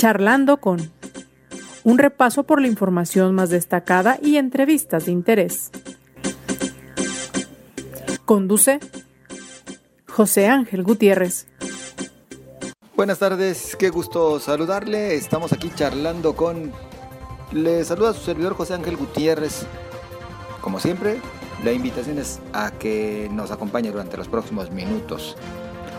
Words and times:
Charlando 0.00 0.62
con 0.62 0.90
un 1.84 1.98
repaso 1.98 2.44
por 2.44 2.62
la 2.62 2.68
información 2.68 3.34
más 3.34 3.50
destacada 3.50 4.18
y 4.22 4.38
entrevistas 4.38 5.04
de 5.04 5.12
interés. 5.12 5.70
Conduce 8.24 8.80
José 10.08 10.46
Ángel 10.48 10.84
Gutiérrez. 10.84 11.48
Buenas 12.96 13.18
tardes, 13.18 13.76
qué 13.76 13.90
gusto 13.90 14.40
saludarle. 14.40 15.16
Estamos 15.16 15.52
aquí 15.52 15.70
charlando 15.74 16.34
con... 16.34 16.72
Le 17.52 17.84
saluda 17.84 18.14
su 18.14 18.22
servidor 18.22 18.54
José 18.54 18.72
Ángel 18.72 18.96
Gutiérrez. 18.96 19.66
Como 20.62 20.80
siempre, 20.80 21.20
la 21.62 21.72
invitación 21.72 22.18
es 22.18 22.40
a 22.54 22.70
que 22.70 23.28
nos 23.30 23.50
acompañe 23.50 23.90
durante 23.90 24.16
los 24.16 24.28
próximos 24.28 24.70
minutos. 24.70 25.36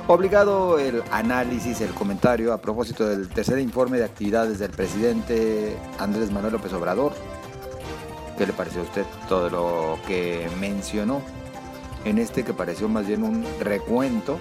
Obligado 0.07 0.79
el 0.79 1.03
análisis, 1.11 1.79
el 1.79 1.91
comentario 1.91 2.53
a 2.53 2.57
propósito 2.57 3.07
del 3.07 3.29
tercer 3.29 3.59
informe 3.59 3.97
de 3.97 4.05
actividades 4.05 4.59
del 4.59 4.71
presidente 4.71 5.77
Andrés 5.99 6.31
Manuel 6.31 6.53
López 6.53 6.73
Obrador. 6.73 7.13
¿Qué 8.37 8.45
le 8.45 8.53
pareció 8.53 8.81
a 8.81 8.83
usted 8.83 9.05
todo 9.29 9.49
lo 9.49 9.99
que 10.07 10.49
mencionó? 10.59 11.21
En 12.03 12.17
este 12.17 12.43
que 12.43 12.53
pareció 12.53 12.89
más 12.89 13.07
bien 13.07 13.23
un 13.23 13.45
recuento 13.59 14.39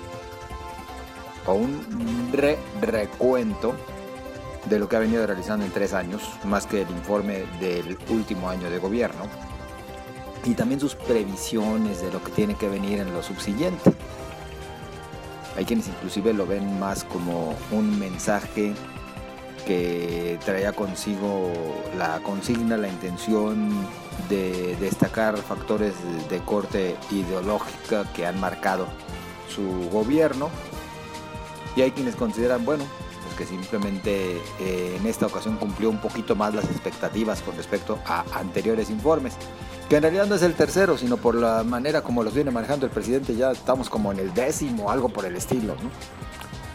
o 1.46 1.52
un 1.52 2.30
re 2.32 2.58
recuento 2.80 3.74
de 4.64 4.78
lo 4.78 4.88
que 4.88 4.96
ha 4.96 5.00
venido 5.00 5.26
realizando 5.26 5.64
en 5.64 5.72
tres 5.72 5.92
años, 5.92 6.22
más 6.44 6.66
que 6.66 6.82
el 6.82 6.90
informe 6.90 7.44
del 7.60 7.96
último 8.08 8.48
año 8.48 8.70
de 8.70 8.78
gobierno, 8.78 9.24
y 10.44 10.54
también 10.54 10.80
sus 10.80 10.94
previsiones 10.94 12.00
de 12.00 12.10
lo 12.10 12.22
que 12.24 12.32
tiene 12.32 12.54
que 12.54 12.68
venir 12.68 12.98
en 12.98 13.12
lo 13.12 13.22
subsiguiente. 13.22 13.92
Hay 15.56 15.64
quienes 15.64 15.88
inclusive 15.88 16.32
lo 16.32 16.46
ven 16.46 16.78
más 16.78 17.04
como 17.04 17.54
un 17.70 17.98
mensaje 17.98 18.72
que 19.66 20.38
traía 20.44 20.72
consigo 20.72 21.52
la 21.96 22.20
consigna, 22.20 22.76
la 22.76 22.88
intención 22.88 23.70
de 24.28 24.76
destacar 24.76 25.36
factores 25.36 25.94
de 26.28 26.38
corte 26.40 26.96
ideológica 27.10 28.10
que 28.12 28.26
han 28.26 28.40
marcado 28.40 28.86
su 29.48 29.88
gobierno. 29.90 30.50
Y 31.76 31.82
hay 31.82 31.90
quienes 31.92 32.16
consideran, 32.16 32.64
bueno, 32.64 32.84
pues 33.22 33.34
que 33.36 33.46
simplemente 33.46 34.40
eh, 34.60 34.96
en 34.98 35.06
esta 35.06 35.26
ocasión 35.26 35.56
cumplió 35.56 35.90
un 35.90 36.00
poquito 36.00 36.34
más 36.34 36.54
las 36.54 36.64
expectativas 36.64 37.42
con 37.42 37.56
respecto 37.56 37.98
a 38.06 38.24
anteriores 38.32 38.90
informes 38.90 39.34
que 39.90 39.96
en 39.96 40.02
realidad 40.02 40.26
no 40.26 40.36
es 40.36 40.42
el 40.42 40.54
tercero, 40.54 40.96
sino 40.96 41.16
por 41.16 41.34
la 41.34 41.64
manera 41.64 42.02
como 42.02 42.22
los 42.22 42.32
viene 42.32 42.52
manejando 42.52 42.86
el 42.86 42.92
presidente, 42.92 43.34
ya 43.34 43.50
estamos 43.50 43.90
como 43.90 44.12
en 44.12 44.20
el 44.20 44.32
décimo, 44.32 44.88
algo 44.88 45.08
por 45.08 45.24
el 45.24 45.34
estilo. 45.34 45.74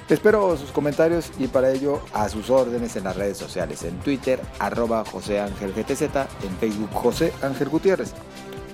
Espero 0.09 0.57
sus 0.57 0.71
comentarios 0.71 1.31
y 1.39 1.47
para 1.47 1.71
ello 1.71 2.01
a 2.13 2.27
sus 2.27 2.49
órdenes 2.49 2.97
en 2.97 3.05
las 3.05 3.15
redes 3.15 3.37
sociales, 3.37 3.83
en 3.83 3.97
Twitter, 3.99 4.41
arroba 4.59 5.05
José 5.05 5.39
Ángel 5.39 5.71
GTZ, 5.73 6.01
en 6.01 6.57
Facebook 6.59 6.89
José 6.91 7.31
Ángel 7.41 7.69
Gutiérrez, 7.69 8.13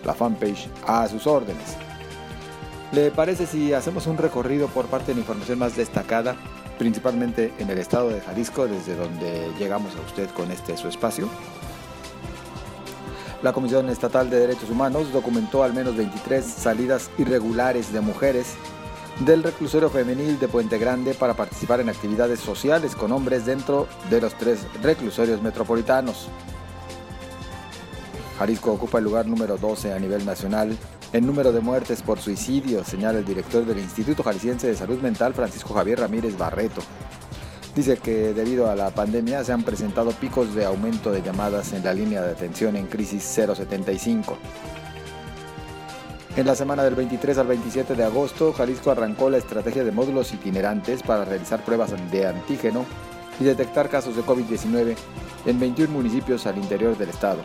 la 0.04 0.16
fanpage 0.16 0.70
a 0.88 1.08
sus 1.08 1.28
órdenes. 1.28 1.78
¿Le 2.94 3.12
parece 3.12 3.46
si 3.46 3.74
hacemos 3.74 4.08
un 4.08 4.18
recorrido 4.18 4.70
por 4.70 4.88
parte 4.88 5.12
de 5.12 5.14
la 5.14 5.20
información 5.20 5.60
más 5.60 5.78
destacada, 5.78 6.36
principalmente 6.80 7.54
en 7.60 7.70
el 7.70 7.78
estado 7.78 8.10
de 8.10 8.22
Jalisco, 8.22 8.66
desde 8.66 8.96
donde 8.96 9.52
llegamos 9.60 9.96
a 9.96 10.02
usted 10.02 10.32
con 10.32 10.50
este 10.50 10.76
su 10.78 10.88
espacio? 10.88 11.30
La 13.44 13.54
Comisión 13.54 13.90
Estatal 13.90 14.30
de 14.30 14.40
Derechos 14.40 14.70
Humanos 14.70 15.12
documentó 15.12 15.64
al 15.64 15.74
menos 15.74 15.96
23 15.96 16.46
salidas 16.46 17.10
irregulares 17.18 17.92
de 17.92 18.00
mujeres 18.00 18.54
del 19.26 19.42
reclusorio 19.42 19.90
femenil 19.90 20.40
de 20.40 20.48
Puente 20.48 20.78
Grande 20.78 21.16
para 21.16 21.34
participar 21.34 21.80
en 21.80 21.90
actividades 21.90 22.40
sociales 22.40 22.96
con 22.96 23.12
hombres 23.12 23.48
dentro 23.48 23.88
de 24.12 24.22
los 24.22 24.36
tres 24.36 24.60
reclusorios 24.84 25.42
metropolitanos. 25.42 26.28
Jalisco 28.38 28.74
ocupa 28.74 29.00
el 29.00 29.06
lugar 29.06 29.26
número 29.26 29.58
12 29.58 29.92
a 29.92 30.00
nivel 30.00 30.24
nacional 30.24 30.78
en 31.12 31.26
número 31.26 31.52
de 31.52 31.62
muertes 31.62 32.04
por 32.04 32.20
suicidio, 32.20 32.84
señala 32.84 33.20
el 33.20 33.26
director 33.26 33.66
del 33.66 33.80
Instituto 33.80 34.22
Jalisciense 34.24 34.68
de 34.68 34.76
Salud 34.76 35.02
Mental, 35.02 35.34
Francisco 35.34 35.74
Javier 35.74 36.00
Ramírez 36.00 36.38
Barreto. 36.38 36.82
Dice 37.76 37.98
que 37.98 38.34
debido 38.34 38.70
a 38.70 38.76
la 38.76 38.90
pandemia 38.90 39.44
se 39.46 39.54
han 39.54 39.64
presentado 39.64 40.12
picos 40.12 40.54
de 40.54 40.66
aumento 40.66 41.10
de 41.12 41.22
llamadas 41.22 41.72
en 41.72 41.84
la 41.86 41.94
línea 41.94 42.22
de 42.22 42.32
atención 42.32 42.76
en 42.76 42.88
crisis 42.88 43.24
075. 43.24 44.38
En 46.36 46.46
la 46.46 46.56
semana 46.56 46.84
del 46.84 46.96
23 46.96 47.38
al 47.38 47.48
27 47.48 47.96
de 47.96 48.04
agosto, 48.04 48.52
Jalisco 48.52 48.92
arrancó 48.92 49.30
la 49.30 49.38
estrategia 49.38 49.86
de 49.86 49.92
módulos 49.92 50.34
itinerantes 50.34 51.02
para 51.02 51.24
realizar 51.24 51.64
pruebas 51.64 51.94
de 52.12 52.28
antígeno 52.28 52.86
y 53.40 53.46
detectar 53.46 53.90
casos 53.90 54.18
de 54.18 54.24
COVID-19 54.24 54.96
en 55.46 55.60
21 55.60 55.94
municipios 55.94 56.46
al 56.48 56.58
interior 56.58 56.98
del 56.98 57.10
estado. 57.10 57.42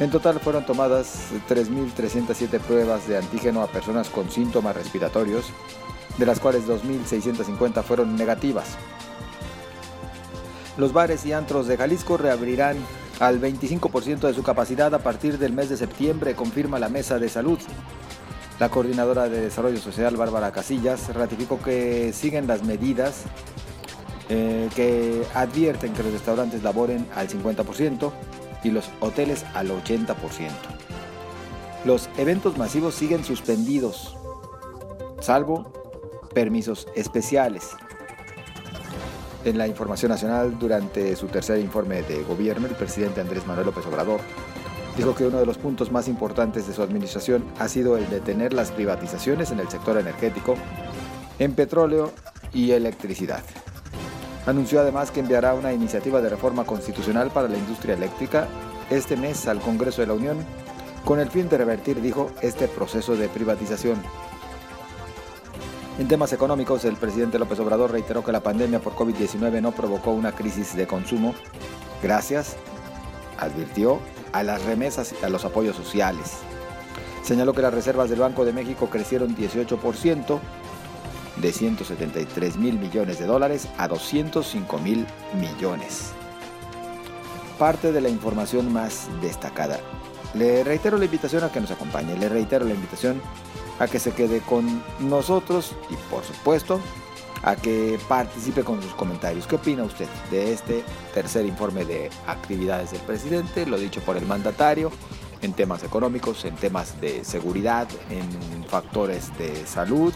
En 0.00 0.10
total 0.10 0.40
fueron 0.40 0.64
tomadas 0.64 1.28
3.307 1.48 2.60
pruebas 2.60 3.06
de 3.08 3.16
antígeno 3.16 3.62
a 3.62 3.68
personas 3.68 4.08
con 4.10 4.30
síntomas 4.30 4.76
respiratorios, 4.76 5.46
de 6.18 6.26
las 6.26 6.38
cuales 6.40 6.66
2.650 6.66 7.82
fueron 7.82 8.16
negativas. 8.16 8.76
Los 10.76 10.92
bares 10.92 11.24
y 11.24 11.32
antros 11.32 11.68
de 11.68 11.76
Jalisco 11.76 12.16
reabrirán 12.16 12.76
al 13.20 13.40
25% 13.40 14.26
de 14.26 14.34
su 14.34 14.42
capacidad 14.42 14.92
a 14.92 14.98
partir 14.98 15.38
del 15.38 15.52
mes 15.52 15.68
de 15.68 15.76
septiembre, 15.76 16.34
confirma 16.34 16.80
la 16.80 16.88
Mesa 16.88 17.18
de 17.20 17.28
Salud. 17.28 17.58
La 18.58 18.68
coordinadora 18.70 19.28
de 19.28 19.40
Desarrollo 19.40 19.78
Social, 19.78 20.16
Bárbara 20.16 20.50
Casillas, 20.50 21.14
ratificó 21.14 21.60
que 21.62 22.12
siguen 22.12 22.48
las 22.48 22.64
medidas 22.64 23.22
eh, 24.28 24.68
que 24.74 25.22
advierten 25.34 25.92
que 25.92 26.02
los 26.02 26.12
restaurantes 26.12 26.64
laboren 26.64 27.06
al 27.14 27.28
50% 27.28 28.10
y 28.64 28.70
los 28.70 28.90
hoteles 28.98 29.44
al 29.54 29.70
80%. 29.70 30.16
Los 31.84 32.08
eventos 32.16 32.58
masivos 32.58 32.94
siguen 32.96 33.24
suspendidos, 33.24 34.16
salvo 35.20 35.72
permisos 36.34 36.88
especiales 36.96 37.76
en 39.44 39.58
la 39.58 39.66
información 39.68 40.10
nacional 40.10 40.58
durante 40.58 41.14
su 41.16 41.26
tercer 41.26 41.58
informe 41.58 42.02
de 42.02 42.22
gobierno, 42.22 42.66
el 42.66 42.74
presidente 42.74 43.20
Andrés 43.20 43.46
Manuel 43.46 43.66
López 43.66 43.86
Obrador 43.86 44.20
dijo 44.96 45.14
que 45.14 45.26
uno 45.26 45.38
de 45.38 45.46
los 45.46 45.58
puntos 45.58 45.90
más 45.90 46.08
importantes 46.08 46.66
de 46.66 46.72
su 46.72 46.82
administración 46.82 47.44
ha 47.58 47.68
sido 47.68 47.96
el 47.96 48.08
detener 48.08 48.52
las 48.52 48.70
privatizaciones 48.70 49.50
en 49.50 49.60
el 49.60 49.68
sector 49.68 49.98
energético, 49.98 50.54
en 51.38 51.54
petróleo 51.54 52.12
y 52.52 52.70
electricidad. 52.70 53.42
Anunció 54.46 54.80
además 54.80 55.10
que 55.10 55.20
enviará 55.20 55.54
una 55.54 55.72
iniciativa 55.72 56.20
de 56.20 56.28
reforma 56.28 56.64
constitucional 56.64 57.30
para 57.30 57.48
la 57.48 57.58
industria 57.58 57.94
eléctrica 57.94 58.46
este 58.90 59.16
mes 59.16 59.48
al 59.48 59.60
Congreso 59.60 60.02
de 60.02 60.08
la 60.08 60.14
Unión 60.14 60.36
con 61.04 61.18
el 61.18 61.30
fin 61.30 61.48
de 61.48 61.58
revertir, 61.58 62.00
dijo, 62.00 62.30
este 62.42 62.68
proceso 62.68 63.16
de 63.16 63.28
privatización. 63.28 64.00
En 65.96 66.08
temas 66.08 66.32
económicos, 66.32 66.84
el 66.84 66.96
presidente 66.96 67.38
López 67.38 67.60
Obrador 67.60 67.92
reiteró 67.92 68.24
que 68.24 68.32
la 68.32 68.42
pandemia 68.42 68.80
por 68.80 68.94
COVID-19 68.94 69.62
no 69.62 69.70
provocó 69.70 70.10
una 70.10 70.32
crisis 70.32 70.74
de 70.74 70.88
consumo 70.88 71.34
gracias, 72.02 72.56
advirtió, 73.38 74.00
a 74.32 74.42
las 74.42 74.64
remesas 74.64 75.14
y 75.20 75.24
a 75.24 75.28
los 75.28 75.44
apoyos 75.44 75.76
sociales. 75.76 76.38
Señaló 77.22 77.52
que 77.52 77.62
las 77.62 77.72
reservas 77.72 78.10
del 78.10 78.18
Banco 78.18 78.44
de 78.44 78.52
México 78.52 78.90
crecieron 78.90 79.36
18% 79.36 80.40
de 81.36 81.52
173 81.52 82.56
mil 82.56 82.78
millones 82.78 83.20
de 83.20 83.26
dólares 83.26 83.68
a 83.78 83.86
205 83.86 84.78
mil 84.78 85.06
millones. 85.38 86.10
Parte 87.56 87.92
de 87.92 88.00
la 88.00 88.08
información 88.08 88.72
más 88.72 89.08
destacada. 89.22 89.78
Le 90.34 90.64
reitero 90.64 90.98
la 90.98 91.04
invitación 91.04 91.44
a 91.44 91.52
que 91.52 91.60
nos 91.60 91.70
acompañe, 91.70 92.18
le 92.18 92.28
reitero 92.28 92.66
la 92.66 92.74
invitación 92.74 93.22
a 93.78 93.86
que 93.86 93.98
se 93.98 94.12
quede 94.12 94.40
con 94.40 94.82
nosotros 95.00 95.72
y 95.90 95.96
por 96.10 96.24
supuesto 96.24 96.80
a 97.42 97.56
que 97.56 97.98
participe 98.08 98.64
con 98.64 98.82
sus 98.82 98.94
comentarios. 98.94 99.46
¿Qué 99.46 99.56
opina 99.56 99.84
usted 99.84 100.08
de 100.30 100.52
este 100.52 100.82
tercer 101.12 101.44
informe 101.44 101.84
de 101.84 102.10
actividades 102.26 102.92
del 102.92 103.02
presidente? 103.02 103.66
Lo 103.66 103.78
dicho 103.78 104.00
por 104.00 104.16
el 104.16 104.26
mandatario 104.26 104.90
en 105.42 105.52
temas 105.52 105.84
económicos, 105.84 106.44
en 106.46 106.54
temas 106.56 106.98
de 107.00 107.22
seguridad, 107.22 107.86
en 108.08 108.64
factores 108.64 109.36
de 109.36 109.66
salud. 109.66 110.14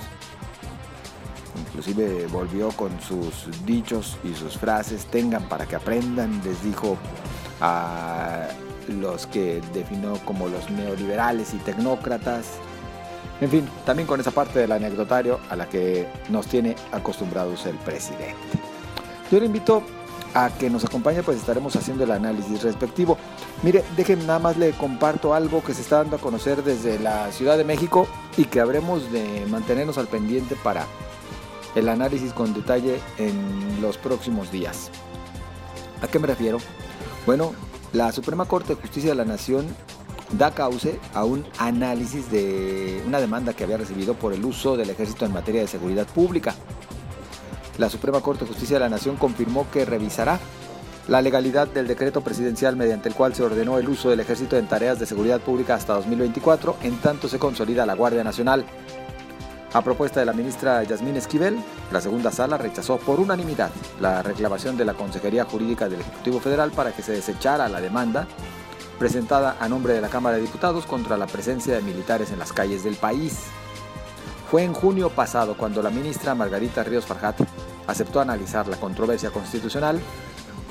Inclusive 1.67 2.27
volvió 2.29 2.71
con 2.71 2.99
sus 3.01 3.49
dichos 3.67 4.17
y 4.25 4.35
sus 4.35 4.57
frases, 4.57 5.05
tengan 5.07 5.49
para 5.49 5.67
que 5.67 5.77
aprendan, 5.77 6.41
les 6.45 6.63
dijo 6.63 6.97
a 7.61 8.49
los 8.89 9.27
que 9.27 9.61
definió 9.75 10.15
como 10.25 10.49
los 10.49 10.71
neoliberales 10.71 11.53
y 11.53 11.59
tecnócratas, 11.59 12.53
en 13.41 13.51
fin, 13.51 13.69
también 13.85 14.07
con 14.07 14.21
esa 14.21 14.31
parte 14.31 14.59
del 14.59 14.73
anecdotario 14.73 15.39
a 15.49 15.57
la 15.57 15.69
que 15.69 16.09
nos 16.29 16.47
tiene 16.47 16.75
acostumbrados 16.93 17.67
el 17.67 17.77
presidente. 17.77 18.35
Yo 19.31 19.39
le 19.39 19.47
invito 19.47 19.83
a 20.35 20.51
que 20.51 20.69
nos 20.71 20.85
acompañe, 20.85 21.23
pues 21.23 21.39
estaremos 21.39 21.75
haciendo 21.77 22.05
el 22.05 22.11
análisis 22.11 22.63
respectivo. 22.63 23.17
Mire, 23.63 23.85
déjenme 23.97 24.25
nada 24.25 24.39
más 24.39 24.57
le 24.57 24.73
comparto 24.73 25.35
algo 25.35 25.63
que 25.63 25.75
se 25.75 25.83
está 25.83 25.99
dando 25.99 26.17
a 26.17 26.21
conocer 26.21 26.63
desde 26.63 26.99
la 26.99 27.31
Ciudad 27.33 27.57
de 27.57 27.65
México 27.65 28.07
y 28.37 28.45
que 28.45 28.61
habremos 28.61 29.11
de 29.13 29.47
mantenernos 29.49 29.99
al 29.99 30.09
pendiente 30.09 30.57
para 30.57 30.87
el 31.75 31.89
análisis 31.89 32.33
con 32.33 32.55
detalle 32.55 33.01
en 33.19 33.81
los 33.81 33.99
próximos 33.99 34.51
días. 34.51 34.91
¿A 36.03 36.09
qué 36.09 36.19
me 36.19 36.27
refiero? 36.27 36.59
Bueno, 37.27 37.53
la 37.93 38.13
Suprema 38.13 38.45
Corte 38.47 38.75
de 38.75 38.81
Justicia 38.81 39.11
de 39.11 39.17
la 39.17 39.25
Nación 39.25 39.67
da 40.33 40.51
cauce 40.51 40.99
a 41.15 41.25
un 41.25 41.45
análisis 41.59 42.31
de 42.31 43.03
una 43.07 43.21
demanda 43.21 43.55
que 43.55 43.65
había 43.65 43.79
recibido 43.79 44.15
por 44.15 44.33
el 44.33 44.45
uso 44.45 44.77
del 44.77 44.91
ejército 44.91 45.25
en 45.25 45.33
materia 45.33 45.61
de 45.61 45.69
seguridad 45.69 46.07
pública. 46.07 46.55
La 47.79 47.89
Suprema 47.89 48.21
Corte 48.21 48.45
de 48.45 48.51
Justicia 48.51 48.77
de 48.77 48.81
la 48.81 48.89
Nación 48.89 49.17
confirmó 49.17 49.67
que 49.71 49.85
revisará 49.85 50.39
la 51.07 51.23
legalidad 51.23 51.69
del 51.69 51.87
decreto 51.87 52.21
presidencial 52.21 52.77
mediante 52.77 53.09
el 53.09 53.15
cual 53.15 53.35
se 53.35 53.43
ordenó 53.43 53.79
el 53.79 53.89
uso 53.89 54.11
del 54.11 54.21
ejército 54.21 54.57
en 54.59 54.69
tareas 54.69 54.99
de 54.99 55.07
seguridad 55.07 55.41
pública 55.41 55.75
hasta 55.75 55.95
2024, 55.95 56.77
en 56.83 56.99
tanto 56.99 57.29
se 57.29 57.39
consolida 57.39 57.87
la 57.87 57.95
Guardia 57.95 58.23
Nacional. 58.23 58.67
A 59.73 59.83
propuesta 59.83 60.21
de 60.21 60.27
la 60.27 60.33
ministra 60.33 60.83
Yasmín 60.83 61.17
Esquivel, 61.17 61.59
la 61.93 62.01
segunda 62.01 62.31
sala 62.31 62.59
rechazó 62.59 62.97
por 62.97 63.21
unanimidad 63.21 63.71
la 64.01 64.23
reclamación 64.23 64.77
de 64.77 64.85
la 64.85 64.95
Consejería 64.95 65.45
Jurídica 65.45 65.89
del 65.89 66.01
Ejecutivo 66.01 66.41
Federal 66.41 66.71
para 66.73 66.93
que 66.93 67.03
se 67.03 67.13
desechara 67.13 67.69
la 67.69 67.81
demanda 67.81 68.27
presentada 68.99 69.57
a 69.61 69.69
nombre 69.69 69.93
de 69.93 70.01
la 70.01 70.09
Cámara 70.09 70.37
de 70.37 70.43
Diputados 70.43 70.87
contra 70.87 71.17
la 71.17 71.27
presencia 71.27 71.75
de 71.75 71.83
militares 71.83 72.31
en 72.33 72.39
las 72.39 72.53
calles 72.53 72.83
del 72.83 72.97
país. 72.97 73.45
Fue 74.51 74.65
en 74.65 74.73
junio 74.73 75.11
pasado 75.11 75.57
cuando 75.57 75.83
la 75.83 75.91
ministra 75.91 76.35
Margarita 76.35 76.83
Ríos 76.83 77.07
Farjat 77.07 77.41
aceptó 77.87 78.21
analizar 78.21 78.67
la 78.67 78.79
controversia 78.79 79.31
constitucional 79.31 80.01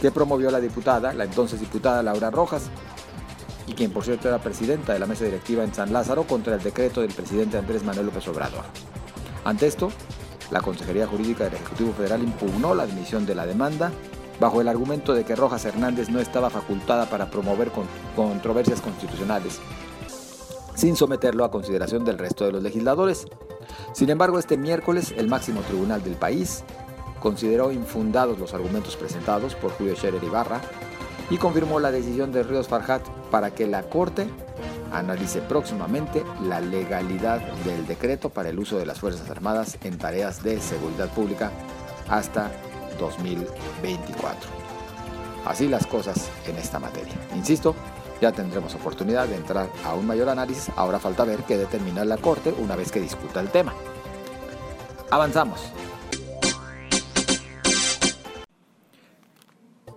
que 0.01 0.12
promovió 0.12 0.51
la 0.51 0.59
diputada, 0.59 1.13
la 1.13 1.24
entonces 1.24 1.59
diputada 1.59 2.03
Laura 2.03 2.29
Rojas, 2.29 2.69
y 3.65 3.74
quien 3.74 3.91
por 3.91 4.03
cierto 4.03 4.27
era 4.27 4.39
presidenta 4.39 4.94
de 4.94 5.00
la 5.00 5.06
mesa 5.06 5.25
directiva 5.25 5.63
en 5.63 5.74
San 5.74 5.91
Lázaro 5.94 6.24
contra 6.24 6.56
el 6.56 6.63
decreto 6.63 7.01
del 7.01 7.13
presidente 7.13 7.57
Andrés 7.57 7.83
Manuel 7.83 8.07
López 8.07 8.27
Obrador. 8.27 8.63
Ante 9.44 9.68
esto, 9.68 9.91
la 10.51 10.62
Consejería 10.62 11.07
Jurídica 11.07 11.45
del 11.45 11.56
Ejecutivo 11.56 11.94
Federal 11.94 12.24
impugnó 12.24 12.74
la 12.74 12.83
admisión 12.83 13.25
de 13.25 13.35
la 13.35 13.45
demanda 13.45 13.91
bajo 14.39 14.62
el 14.62 14.68
argumento 14.68 15.13
de 15.13 15.24
que 15.24 15.36
Rojas 15.36 15.66
Hernández 15.66 16.10
no 16.10 16.19
estaba 16.19 16.50
facultada 16.50 17.10
para 17.10 17.30
promover 17.30 17.72
controversias 18.16 18.81
constitucionales, 18.81 19.60
sin 20.75 20.95
someterlo 20.95 21.44
a 21.44 21.51
consideración 21.51 22.06
del 22.06 22.18
resto 22.18 22.45
de 22.45 22.51
los 22.51 22.63
legisladores. 22.63 23.25
Sin 23.94 24.10
embargo, 24.10 24.39
este 24.39 24.57
miércoles 24.57 25.13
el 25.18 25.28
máximo 25.28 25.62
tribunal 25.62 26.04
del 26.04 26.16
país 26.16 26.63
consideró 27.19 27.72
infundados 27.72 28.38
los 28.39 28.54
argumentos 28.54 28.95
presentados 28.95 29.56
por 29.56 29.72
Julio 29.72 29.95
Scherer 29.95 30.24
Ibarra 30.24 30.62
y 31.30 31.38
confirmó 31.38 31.80
la 31.80 31.92
decisión 31.92 32.31
de 32.31 32.44
Ríos 32.44 32.68
Farhat 32.68 33.06
para 33.31 33.51
que 33.51 33.68
la 33.68 33.84
Corte 33.84 34.28
analice 34.94 35.42
próximamente 35.42 36.24
la 36.44 36.62
legalidad 36.62 37.42
del 37.66 37.86
decreto 37.88 38.30
para 38.30 38.50
el 38.50 38.60
uso 38.60 38.78
de 38.78 38.86
las 38.86 39.00
Fuerzas 39.00 39.30
Armadas 39.30 39.78
en 39.84 39.98
tareas 39.98 40.44
de 40.44 40.60
seguridad 40.60 41.10
pública 41.10 41.51
hasta 42.07 42.51
2024. 42.97 44.49
Así 45.45 45.67
las 45.67 45.88
cosas 45.88 46.29
en 46.45 46.57
esta 46.57 46.79
materia. 46.79 47.13
Insisto, 47.35 47.75
ya 48.21 48.31
tendremos 48.31 48.73
oportunidad 48.75 49.27
de 49.27 49.35
entrar 49.35 49.69
a 49.85 49.94
un 49.94 50.05
mayor 50.05 50.29
análisis, 50.29 50.69
ahora 50.75 50.99
falta 50.99 51.23
ver 51.23 51.44
qué 51.44 51.57
determina 51.57 52.03
la 52.03 52.17
Corte 52.17 52.53
una 52.57 52.75
vez 52.75 52.91
que 52.91 52.99
discuta 52.99 53.39
el 53.39 53.49
tema. 53.49 53.73
Avanzamos. 55.09 55.71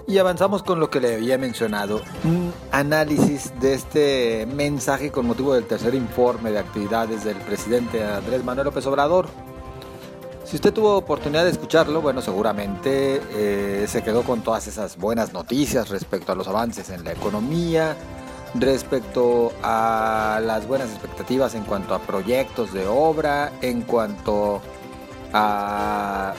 Y 0.07 0.19
avanzamos 0.19 0.65
con 0.65 0.81
lo 0.81 0.91
que 0.91 1.01
le 1.01 1.15
había 1.15 1.39
mencionado, 1.39 2.01
un 2.25 2.53
análisis 2.73 3.53
de 3.61 3.75
este 3.75 4.47
mensaje 4.47 5.13
con 5.13 5.25
motivo 5.25 5.55
del 5.55 5.67
tercer 5.67 5.95
informe 5.95 6.51
de 6.51 6.59
actividades 6.59 7.23
del 7.23 7.37
presidente 7.37 8.05
Andrés 8.05 8.43
Manuel 8.45 8.67
López 8.67 8.85
Obrador. 8.87 9.29
Si 10.51 10.57
usted 10.57 10.75
tuvo 10.75 10.97
oportunidad 10.97 11.45
de 11.45 11.51
escucharlo, 11.51 12.03
bueno, 12.03 12.21
seguramente 12.23 13.23
eh, 13.31 13.87
se 13.87 14.03
quedó 14.03 14.25
con 14.25 14.43
todas 14.43 14.67
esas 14.67 14.97
buenas 14.97 15.33
noticias 15.33 15.91
respecto 15.91 16.33
a 16.33 16.35
los 16.35 16.49
avances 16.49 16.91
en 16.91 17.05
la 17.05 17.13
economía, 17.13 17.97
respecto 18.57 19.53
a 19.63 20.41
las 20.45 20.67
buenas 20.67 20.91
expectativas 20.91 21.55
en 21.55 21.63
cuanto 21.63 21.95
a 21.95 22.01
proyectos 22.01 22.73
de 22.73 22.85
obra, 22.89 23.53
en 23.63 23.83
cuanto 23.83 24.61
a 25.33 26.35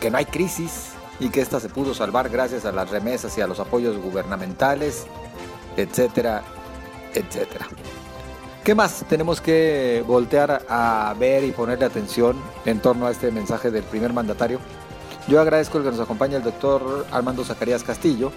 que 0.00 0.10
no 0.10 0.16
hay 0.16 0.24
crisis, 0.24 0.92
y 1.20 1.28
que 1.28 1.42
ésta 1.42 1.60
se 1.60 1.68
pudo 1.68 1.92
salvar 1.92 2.30
gracias 2.30 2.64
a 2.64 2.72
las 2.72 2.88
remesas 2.88 3.36
y 3.36 3.42
a 3.42 3.46
los 3.46 3.60
apoyos 3.60 3.98
gubernamentales, 3.98 5.04
etcétera, 5.76 6.42
etcétera. 7.12 7.68
¿Qué 8.64 8.74
más 8.74 9.04
tenemos 9.08 9.40
que 9.40 10.04
voltear 10.06 10.62
a 10.68 11.14
ver 11.18 11.44
y 11.44 11.50
ponerle 11.50 11.84
atención 11.84 12.40
en 12.64 12.80
torno 12.80 13.06
a 13.06 13.10
este 13.10 13.30
mensaje 13.30 13.70
del 13.70 13.82
primer 13.82 14.12
mandatario? 14.12 14.60
Yo 15.28 15.40
agradezco 15.40 15.78
el 15.78 15.84
que 15.84 15.90
nos 15.90 16.00
acompañe 16.00 16.36
el 16.36 16.42
doctor 16.42 17.06
Armando 17.10 17.44
Zacarías 17.44 17.82
Castillo, 17.82 18.32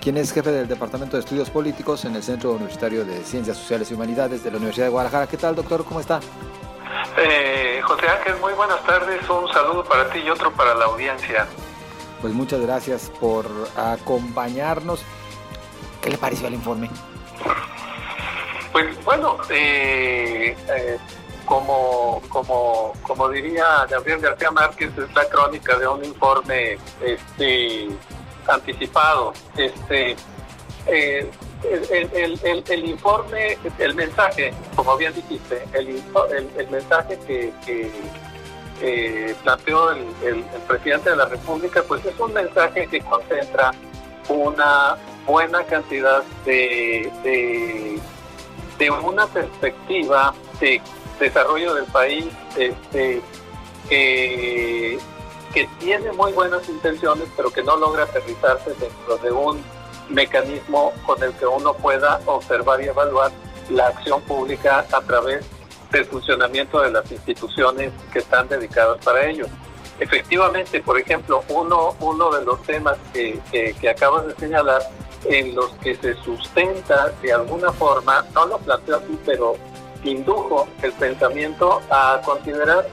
quien 0.00 0.16
es 0.16 0.32
jefe 0.32 0.50
del 0.50 0.66
Departamento 0.68 1.16
de 1.16 1.20
Estudios 1.20 1.50
Políticos 1.50 2.04
en 2.04 2.16
el 2.16 2.22
Centro 2.22 2.52
Universitario 2.52 3.04
de 3.04 3.22
Ciencias 3.24 3.56
Sociales 3.56 3.90
y 3.90 3.94
Humanidades 3.94 4.42
de 4.42 4.50
la 4.50 4.56
Universidad 4.56 4.86
de 4.86 4.90
Guadalajara. 4.90 5.26
¿Qué 5.26 5.36
tal, 5.36 5.54
doctor? 5.54 5.84
¿Cómo 5.84 6.00
está? 6.00 6.20
Eh, 7.16 7.80
José 7.82 8.08
Ángel, 8.08 8.36
muy 8.40 8.52
buenas 8.54 8.82
tardes. 8.84 9.20
Un 9.28 9.52
saludo 9.52 9.84
para 9.84 10.10
ti 10.10 10.18
y 10.18 10.30
otro 10.30 10.52
para 10.52 10.74
la 10.74 10.86
audiencia 10.86 11.46
pues 12.20 12.34
muchas 12.34 12.60
gracias 12.60 13.10
por 13.20 13.46
acompañarnos. 13.76 15.02
¿Qué 16.02 16.10
le 16.10 16.18
pareció 16.18 16.48
el 16.48 16.54
informe? 16.54 16.90
Pues 18.80 19.04
bueno, 19.04 19.36
eh, 19.50 20.56
eh, 20.68 20.98
como, 21.44 22.22
como, 22.30 22.94
como 23.02 23.28
diría 23.28 23.86
Gabriel 23.90 24.20
García 24.20 24.50
Márquez, 24.50 24.90
es 24.96 25.14
la 25.14 25.28
crónica 25.28 25.78
de 25.78 25.86
un 25.86 26.02
informe 26.02 26.78
este, 27.02 27.88
anticipado. 28.48 29.34
Este, 29.54 30.16
eh, 30.86 31.30
el, 31.62 32.84
informe, 32.88 33.58
el 33.78 33.94
mensaje, 33.94 34.54
como 34.74 34.96
bien 34.96 35.12
dijiste, 35.14 35.62
el, 35.74 36.02
el 36.56 36.70
mensaje 36.70 37.18
que, 37.26 37.90
planteó 39.42 39.90
el, 39.90 40.42
presidente 40.66 41.10
de 41.10 41.16
la 41.16 41.26
República, 41.26 41.82
pues 41.86 42.02
es 42.06 42.18
un 42.18 42.32
mensaje 42.32 42.86
que 42.86 43.02
concentra 43.02 43.72
una 44.30 44.96
buena 45.26 45.62
cantidad 45.64 46.22
de, 46.46 47.10
una 48.88 49.26
perspectiva 49.26 50.32
de 50.60 50.80
desarrollo 51.18 51.74
del 51.74 51.84
país 51.86 52.26
este, 52.56 53.20
que, 53.88 54.98
que 55.52 55.68
tiene 55.78 56.12
muy 56.12 56.32
buenas 56.32 56.66
intenciones, 56.68 57.28
pero 57.36 57.50
que 57.50 57.62
no 57.62 57.76
logra 57.76 58.04
aterrizarse 58.04 58.70
dentro 58.74 59.18
de 59.18 59.30
un 59.30 59.62
mecanismo 60.08 60.92
con 61.06 61.22
el 61.22 61.32
que 61.34 61.46
uno 61.46 61.74
pueda 61.74 62.20
observar 62.26 62.80
y 62.82 62.86
evaluar 62.86 63.30
la 63.70 63.88
acción 63.88 64.20
pública 64.22 64.86
a 64.92 65.00
través 65.02 65.44
del 65.90 66.04
funcionamiento 66.04 66.80
de 66.80 66.90
las 66.90 67.10
instituciones 67.10 67.92
que 68.12 68.20
están 68.20 68.48
dedicadas 68.48 69.04
para 69.04 69.26
ello. 69.26 69.46
Efectivamente, 69.98 70.80
por 70.80 70.98
ejemplo, 70.98 71.44
uno, 71.48 71.94
uno 72.00 72.30
de 72.30 72.44
los 72.44 72.62
temas 72.62 72.96
que, 73.12 73.38
que, 73.50 73.88
acabas 73.88 74.26
de 74.26 74.34
señalar, 74.36 74.82
en 75.24 75.54
los 75.54 75.70
que 75.82 75.94
se 75.96 76.14
sustenta 76.22 77.12
de 77.22 77.32
alguna 77.32 77.72
forma, 77.72 78.24
no 78.34 78.46
lo 78.46 78.58
planteo 78.58 78.96
así, 78.96 79.18
pero 79.24 79.56
indujo 80.04 80.66
el 80.82 80.92
pensamiento 80.92 81.80
a 81.90 82.20
considerar 82.24 82.86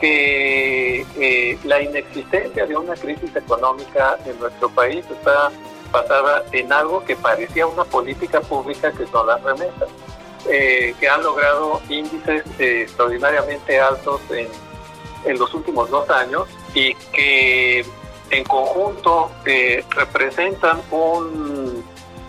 que 0.00 1.06
eh, 1.18 1.58
la 1.64 1.82
inexistencia 1.82 2.66
de 2.66 2.76
una 2.76 2.94
crisis 2.94 3.34
económica 3.36 4.18
en 4.24 4.38
nuestro 4.40 4.68
país 4.70 5.04
está 5.10 5.50
basada 5.92 6.44
en 6.52 6.72
algo 6.72 7.04
que 7.04 7.16
parecía 7.16 7.66
una 7.66 7.84
política 7.84 8.40
pública 8.40 8.92
que 8.92 9.06
son 9.06 9.26
las 9.26 9.42
remesas. 9.42 9.88
Eh, 10.48 10.94
que 10.98 11.06
han 11.06 11.22
logrado 11.22 11.82
índices 11.90 12.42
eh, 12.58 12.82
extraordinariamente 12.84 13.78
altos 13.78 14.22
en, 14.30 14.48
en, 15.26 15.38
los 15.38 15.52
últimos 15.52 15.90
dos 15.90 16.08
años 16.08 16.48
y 16.72 16.94
que 17.12 17.84
en 18.30 18.44
conjunto 18.44 19.30
eh, 19.44 19.84
representan 19.90 20.80
un 20.90 21.84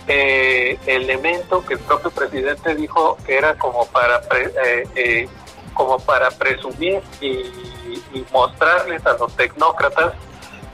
elemento 0.08 1.64
que 1.66 1.76
el 1.76 1.80
propio 1.80 2.12
presidente 2.12 2.76
dijo 2.76 3.18
que 3.26 3.38
era 3.38 3.58
como 3.58 3.86
para 3.86 4.22
como 5.74 6.00
para 6.00 6.30
presumir 6.32 7.02
y, 7.22 7.46
mostrarles 8.32 9.06
a 9.06 9.14
los 9.14 9.36
tecnócratas 9.36 10.14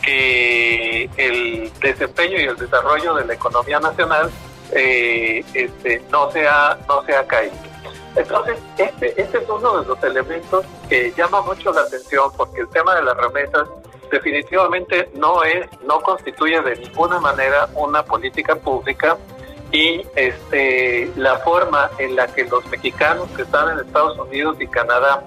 que 0.01 1.09
el 1.17 1.71
desempeño 1.79 2.39
y 2.39 2.43
el 2.43 2.57
desarrollo 2.57 3.15
de 3.15 3.25
la 3.25 3.33
economía 3.33 3.79
nacional 3.79 4.31
eh, 4.71 5.43
este, 5.53 6.01
no, 6.11 6.31
se 6.31 6.47
ha, 6.47 6.77
no 6.87 7.03
se 7.05 7.15
ha 7.15 7.25
caído. 7.25 7.55
Entonces, 8.15 8.57
este, 8.77 9.21
este 9.21 9.37
es 9.37 9.49
uno 9.49 9.81
de 9.81 9.87
los 9.87 10.03
elementos 10.03 10.65
que 10.89 11.13
llama 11.15 11.41
mucho 11.41 11.71
la 11.71 11.81
atención 11.81 12.31
porque 12.35 12.61
el 12.61 12.69
tema 12.69 12.95
de 12.95 13.03
las 13.03 13.17
remesas 13.17 13.67
definitivamente 14.09 15.09
no 15.15 15.43
es, 15.43 15.67
no 15.83 16.01
constituye 16.01 16.61
de 16.61 16.77
ninguna 16.77 17.19
manera 17.19 17.69
una 17.75 18.03
política 18.03 18.55
pública 18.55 19.17
y 19.71 20.05
este, 20.15 21.11
la 21.17 21.37
forma 21.39 21.89
en 21.97 22.15
la 22.15 22.27
que 22.27 22.45
los 22.45 22.65
mexicanos 22.67 23.29
que 23.35 23.41
están 23.41 23.71
en 23.71 23.85
Estados 23.85 24.17
Unidos 24.17 24.57
y 24.59 24.67
Canadá 24.67 25.23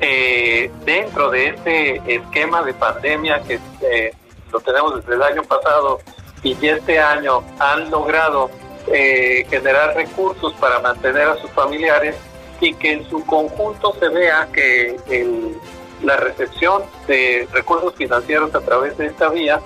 eh, 0.00 0.70
dentro 0.84 1.30
de 1.30 1.48
este 1.48 2.14
esquema 2.14 2.62
de 2.62 2.72
pandemia 2.74 3.42
que 3.42 3.58
eh, 3.82 4.14
lo 4.52 4.60
tenemos 4.60 4.96
desde 4.96 5.14
el 5.14 5.22
año 5.22 5.42
pasado 5.42 5.98
y 6.42 6.56
este 6.66 6.98
año 6.98 7.42
han 7.58 7.90
logrado 7.90 8.50
eh, 8.86 9.44
generar 9.50 9.94
recursos 9.94 10.54
para 10.54 10.78
mantener 10.78 11.28
a 11.28 11.36
sus 11.36 11.50
familiares 11.50 12.16
y 12.60 12.74
que 12.74 12.92
en 12.92 13.10
su 13.10 13.24
conjunto 13.26 13.94
se 13.98 14.08
vea 14.08 14.48
que 14.52 14.96
la 16.02 16.16
recepción 16.16 16.82
de 17.06 17.48
recursos 17.52 17.94
financieros 17.94 18.54
a 18.54 18.60
través 18.60 18.96
de 18.96 19.06
esta 19.06 19.28
vía, 19.28 19.60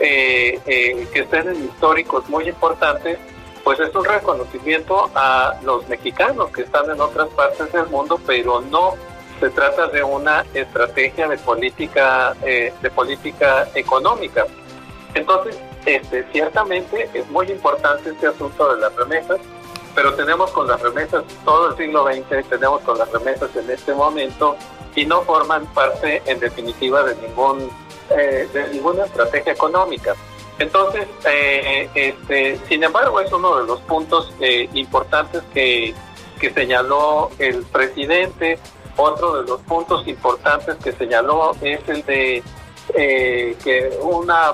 eh, 0.00 0.60
eh, 0.66 1.08
que 1.12 1.20
estén 1.20 1.48
en 1.48 1.64
históricos 1.64 2.28
muy 2.28 2.48
importantes, 2.48 3.18
pues 3.64 3.80
es 3.80 3.94
un 3.94 4.04
reconocimiento 4.04 5.10
a 5.14 5.56
los 5.62 5.86
mexicanos 5.88 6.50
que 6.50 6.62
están 6.62 6.90
en 6.90 7.00
otras 7.00 7.28
partes 7.28 7.70
del 7.72 7.86
mundo, 7.86 8.20
pero 8.26 8.60
no 8.60 8.94
se 9.40 9.50
trata 9.50 9.88
de 9.88 10.02
una 10.02 10.44
estrategia 10.54 11.28
de 11.28 11.36
política 11.38 12.34
eh, 12.42 12.72
de 12.80 12.90
política 12.90 13.68
económica. 13.74 14.46
Entonces, 15.14 15.58
este, 15.86 16.24
ciertamente 16.32 17.08
es 17.14 17.28
muy 17.30 17.50
importante 17.50 18.10
este 18.10 18.26
asunto 18.28 18.74
de 18.74 18.80
las 18.80 18.94
remesas, 18.96 19.38
pero 19.94 20.14
tenemos 20.14 20.50
con 20.52 20.68
las 20.68 20.80
remesas 20.80 21.24
todo 21.44 21.70
el 21.70 21.76
siglo 21.76 22.06
XX, 22.06 22.48
tenemos 22.48 22.80
con 22.82 22.98
las 22.98 23.10
remesas 23.10 23.54
en 23.56 23.70
este 23.70 23.94
momento 23.94 24.56
y 24.98 25.06
no 25.06 25.22
forman 25.22 25.66
parte 25.66 26.22
en 26.26 26.40
definitiva 26.40 27.02
de 27.04 27.14
ningún 27.16 27.70
eh, 28.10 28.48
de 28.52 28.68
ninguna 28.68 29.04
estrategia 29.04 29.52
económica. 29.52 30.14
Entonces, 30.58 31.06
eh, 31.24 31.88
este, 31.94 32.58
sin 32.68 32.82
embargo, 32.82 33.20
es 33.20 33.32
uno 33.32 33.58
de 33.60 33.66
los 33.66 33.80
puntos 33.82 34.32
importantes 34.72 35.42
que, 35.54 35.94
que 36.40 36.50
señaló 36.50 37.30
el 37.38 37.62
presidente 37.66 38.58
otro 38.98 39.40
de 39.40 39.48
los 39.48 39.60
puntos 39.62 40.06
importantes 40.08 40.76
que 40.82 40.92
señaló 40.92 41.52
es 41.62 41.80
el 41.88 42.04
de 42.04 42.42
eh, 42.94 43.56
que 43.62 43.96
una 44.02 44.52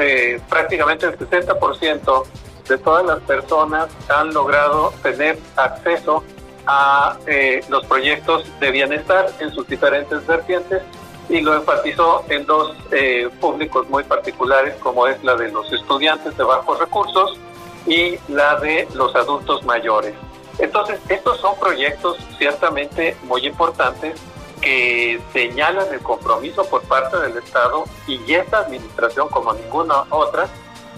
eh, 0.00 0.40
prácticamente 0.48 1.06
el 1.06 1.18
60% 1.18 2.24
de 2.68 2.78
todas 2.78 3.04
las 3.04 3.18
personas 3.22 3.88
han 4.08 4.32
logrado 4.32 4.92
tener 5.02 5.38
acceso 5.56 6.22
a 6.66 7.16
eh, 7.26 7.62
los 7.68 7.84
proyectos 7.86 8.44
de 8.60 8.70
bienestar 8.70 9.26
en 9.40 9.52
sus 9.52 9.66
diferentes 9.66 10.26
vertientes 10.26 10.82
y 11.28 11.40
lo 11.40 11.54
enfatizó 11.54 12.24
en 12.28 12.44
dos 12.44 12.76
públicos 13.40 13.88
muy 13.88 14.02
particulares 14.02 14.74
como 14.80 15.06
es 15.06 15.22
la 15.22 15.36
de 15.36 15.52
los 15.52 15.72
estudiantes 15.72 16.36
de 16.36 16.42
bajos 16.42 16.80
recursos 16.80 17.38
y 17.86 18.18
la 18.26 18.56
de 18.56 18.88
los 18.94 19.14
adultos 19.14 19.64
mayores. 19.64 20.14
Entonces, 20.58 20.98
estos 21.08 21.38
son 21.40 21.58
proyectos 21.58 22.18
ciertamente 22.36 23.16
muy 23.22 23.46
importantes 23.46 24.20
que 24.60 25.20
señalan 25.32 25.86
el 25.92 26.00
compromiso 26.00 26.64
por 26.64 26.82
parte 26.82 27.18
del 27.18 27.36
Estado 27.38 27.84
y 28.06 28.32
esta 28.32 28.58
administración 28.58 29.28
como 29.28 29.54
ninguna 29.54 30.04
otra 30.10 30.48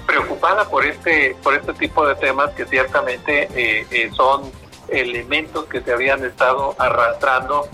preocupada 0.07 0.69
por 0.69 0.85
este 0.85 1.37
por 1.43 1.55
este 1.55 1.73
tipo 1.75 2.07
de 2.07 2.17
temas 2.17 2.51
que 2.51 2.67
ciertamente 2.67 3.49
eh, 3.55 3.87
eh, 3.91 4.11
son 4.17 4.51
elementos 4.93 5.67
que 5.67 5.81
se 5.81 5.93
habían 5.93 6.25
estado 6.25 6.75
arrastrando 6.79 7.69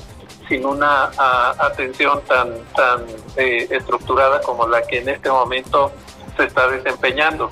sin 0.48 0.64
una 0.64 1.10
atención 1.58 2.22
tan 2.22 2.64
tan 2.75 3.04
eh, 3.37 3.68
estructurada 3.70 4.40
como 4.40 4.66
la 4.66 4.82
que 4.82 4.98
en 4.98 5.08
este 5.10 5.30
momento 5.30 5.92
se 6.37 6.44
está 6.44 6.68
desempeñando. 6.68 7.50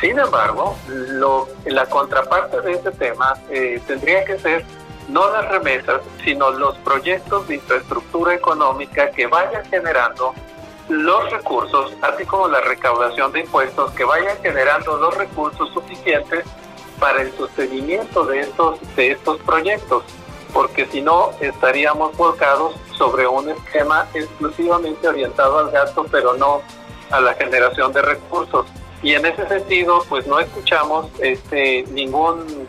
Sin 0.00 0.18
embargo, 0.18 0.76
lo, 0.88 1.48
la 1.66 1.86
contraparte 1.86 2.60
de 2.60 2.72
ese 2.72 2.90
tema 2.92 3.34
eh, 3.50 3.80
tendría 3.86 4.24
que 4.24 4.38
ser 4.38 4.64
no 5.08 5.30
las 5.30 5.48
remesas, 5.48 6.02
sino 6.24 6.50
los 6.50 6.76
proyectos 6.78 7.48
de 7.48 7.56
infraestructura 7.56 8.34
económica 8.34 9.10
que 9.10 9.26
vayan 9.26 9.64
generando 9.66 10.34
los 10.88 11.30
recursos, 11.30 11.92
así 12.02 12.24
como 12.24 12.48
la 12.48 12.60
recaudación 12.60 13.32
de 13.32 13.40
impuestos, 13.40 13.90
que 13.92 14.04
vayan 14.04 14.36
generando 14.42 14.96
los 14.96 15.14
recursos 15.16 15.70
suficientes 15.72 16.44
para 16.98 17.22
el 17.22 17.32
sostenimiento 17.36 18.24
de 18.24 18.40
estos, 18.40 18.78
de 18.96 19.12
estos 19.12 19.38
proyectos, 19.40 20.04
porque 20.52 20.86
si 20.86 21.00
no 21.00 21.30
estaríamos 21.40 22.16
volcados 22.16 22.74
sobre 22.96 23.26
un 23.26 23.48
esquema 23.50 24.08
exclusivamente 24.14 25.06
orientado 25.08 25.58
al 25.58 25.70
gasto, 25.70 26.06
pero 26.10 26.34
no 26.34 26.62
a 27.10 27.20
la 27.20 27.34
generación 27.34 27.92
de 27.92 28.02
recursos. 28.02 28.66
Y 29.02 29.14
en 29.14 29.26
ese 29.26 29.46
sentido 29.46 30.04
pues 30.08 30.26
no 30.26 30.40
escuchamos 30.40 31.06
este 31.20 31.84
ningún 31.90 32.66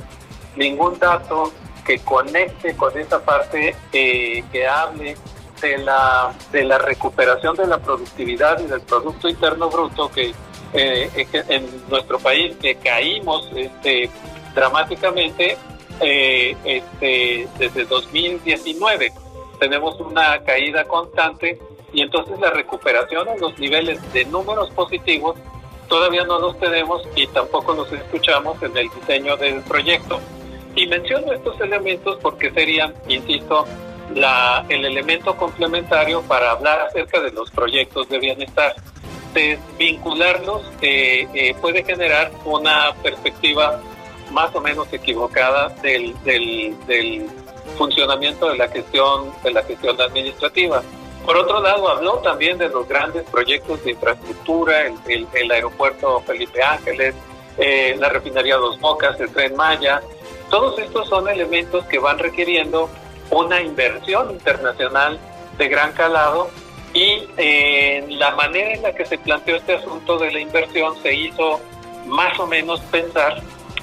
ningún 0.55 1.00
dato 1.00 1.51
que 1.86 2.00
conecte 2.00 2.75
con 2.75 2.95
esa 2.98 3.19
parte 3.19 3.75
eh, 3.93 4.43
que 4.51 4.67
hable 4.67 5.17
de 5.62 5.77
la 5.79 6.33
de 6.51 6.63
la 6.63 6.77
recuperación 6.77 7.55
de 7.55 7.65
la 7.65 7.79
productividad 7.79 8.59
y 8.59 8.67
del 8.67 8.81
producto 8.81 9.27
interno 9.27 9.69
bruto 9.69 10.12
que 10.12 10.33
eh, 10.73 11.27
en 11.47 11.65
nuestro 11.89 12.19
país 12.19 12.55
que 12.61 12.75
caímos 12.75 13.49
este 13.55 14.09
dramáticamente 14.53 15.57
eh, 16.01 16.55
este 16.63 17.47
desde 17.57 17.85
2019 17.85 19.11
tenemos 19.59 19.99
una 19.99 20.41
caída 20.43 20.83
constante 20.85 21.59
y 21.91 22.01
entonces 22.01 22.39
la 22.39 22.51
recuperación 22.51 23.27
en 23.29 23.39
los 23.39 23.57
niveles 23.59 23.99
de 24.13 24.25
números 24.25 24.69
positivos 24.71 25.35
todavía 25.88 26.23
no 26.23 26.39
los 26.39 26.57
tenemos 26.59 27.01
y 27.15 27.27
tampoco 27.27 27.73
los 27.73 27.91
escuchamos 27.91 28.61
en 28.63 28.77
el 28.77 28.88
diseño 28.89 29.35
del 29.35 29.61
proyecto. 29.63 30.19
Y 30.75 30.88
menciono 30.88 31.33
estos 31.33 31.59
elementos 31.59 32.17
porque 32.21 32.51
serían, 32.51 32.93
insisto, 33.07 33.65
la, 34.13 34.65
el 34.69 34.85
elemento 34.85 35.35
complementario 35.35 36.21
para 36.21 36.51
hablar 36.51 36.79
acerca 36.81 37.19
de 37.19 37.31
los 37.31 37.51
proyectos 37.51 38.07
de 38.07 38.19
bienestar. 38.19 38.75
Desvincularlos 39.33 40.63
eh, 40.81 41.27
eh, 41.33 41.55
puede 41.62 41.83
generar 41.83 42.31
una 42.45 42.93
perspectiva 43.03 43.79
más 44.31 44.53
o 44.55 44.62
menos 44.62 44.91
equivocada 44.91 45.69
del, 45.81 46.15
del, 46.24 47.27
funcionamiento 47.77 48.50
de 48.50 48.57
la 48.57 48.67
gestión 48.67 49.31
de 49.43 49.51
la 49.51 49.63
gestión 49.63 50.00
administrativa. 50.01 50.81
Por 51.25 51.38
otro 51.38 51.62
lado, 51.62 51.88
habló 51.89 52.17
también 52.17 52.57
de 52.57 52.69
los 52.69 52.88
grandes 52.88 53.24
proyectos 53.29 53.83
de 53.83 53.91
infraestructura, 53.91 54.88
el, 55.07 55.51
aeropuerto 55.51 56.21
Felipe 56.21 56.63
Ángeles, 56.63 57.13
eh, 57.57 57.95
la 58.00 58.09
refinería 58.09 58.55
Dos 58.57 58.79
Bocas, 58.79 59.19
el 59.19 59.31
tren 59.31 59.55
Maya. 59.55 60.01
Todos 60.50 60.79
estos 60.79 61.07
son 61.07 61.29
elementos 61.29 61.86
que 61.86 62.00
van 62.00 62.17
requiriendo 62.17 62.89
una 63.29 63.62
inversión 63.62 64.31
internacional 64.31 65.19
de 65.57 65.67
gran 65.67 65.91
calado 65.91 66.50
y 66.93 67.27
eh, 67.38 68.05
la 68.10 68.31
manera 68.31 68.74
en 68.74 68.81
la 68.81 68.93
que 68.93 69.05
se 69.05 69.17
planteó 69.17 69.58
este 69.58 69.75
asunto 69.75 70.17
de 70.17 70.31
la 70.31 70.39
inversión 70.39 71.00
se 71.01 71.13
hizo 71.13 71.60
más 72.05 72.39
o 72.39 72.48
menos 72.48 72.79
pensar 72.91 73.41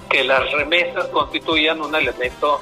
que 0.09 0.25
las 0.25 0.51
remesas 0.53 1.07
constituían 1.09 1.81
un 1.81 1.95
elemento 1.95 2.61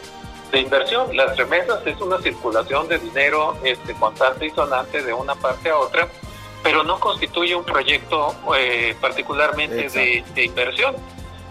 de 0.53 0.61
inversión. 0.61 1.17
Las 1.17 1.37
remesas 1.37 1.81
es 1.87 2.01
una 2.01 2.19
circulación 2.21 2.89
de 2.89 2.99
dinero 2.99 3.57
este, 3.65 3.95
constante 3.95 4.47
y 4.47 4.51
sonante 4.51 5.03
de 5.03 5.13
una 5.13 5.35
parte 5.35 5.71
a 5.71 5.79
otra, 5.79 6.09
pero 6.63 6.83
no 6.83 7.01
constituye 7.01 7.55
un 7.55 7.65
proyecto 7.65 8.35
eh, 8.57 8.95
particularmente 9.01 9.89
de, 9.89 10.45
inversión. 10.45 10.95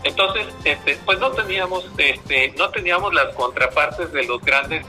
Entonces, 0.03 0.47
este, 0.65 0.97
pues 1.05 1.17
no 1.19 1.31
teníamos, 1.31 1.85
este, 1.97 2.53
no 2.57 2.69
teníamos 2.69 3.13
las 3.13 3.33
contrapartes 3.35 4.11
de 4.11 4.23
los 4.25 4.41
grandes 4.41 4.85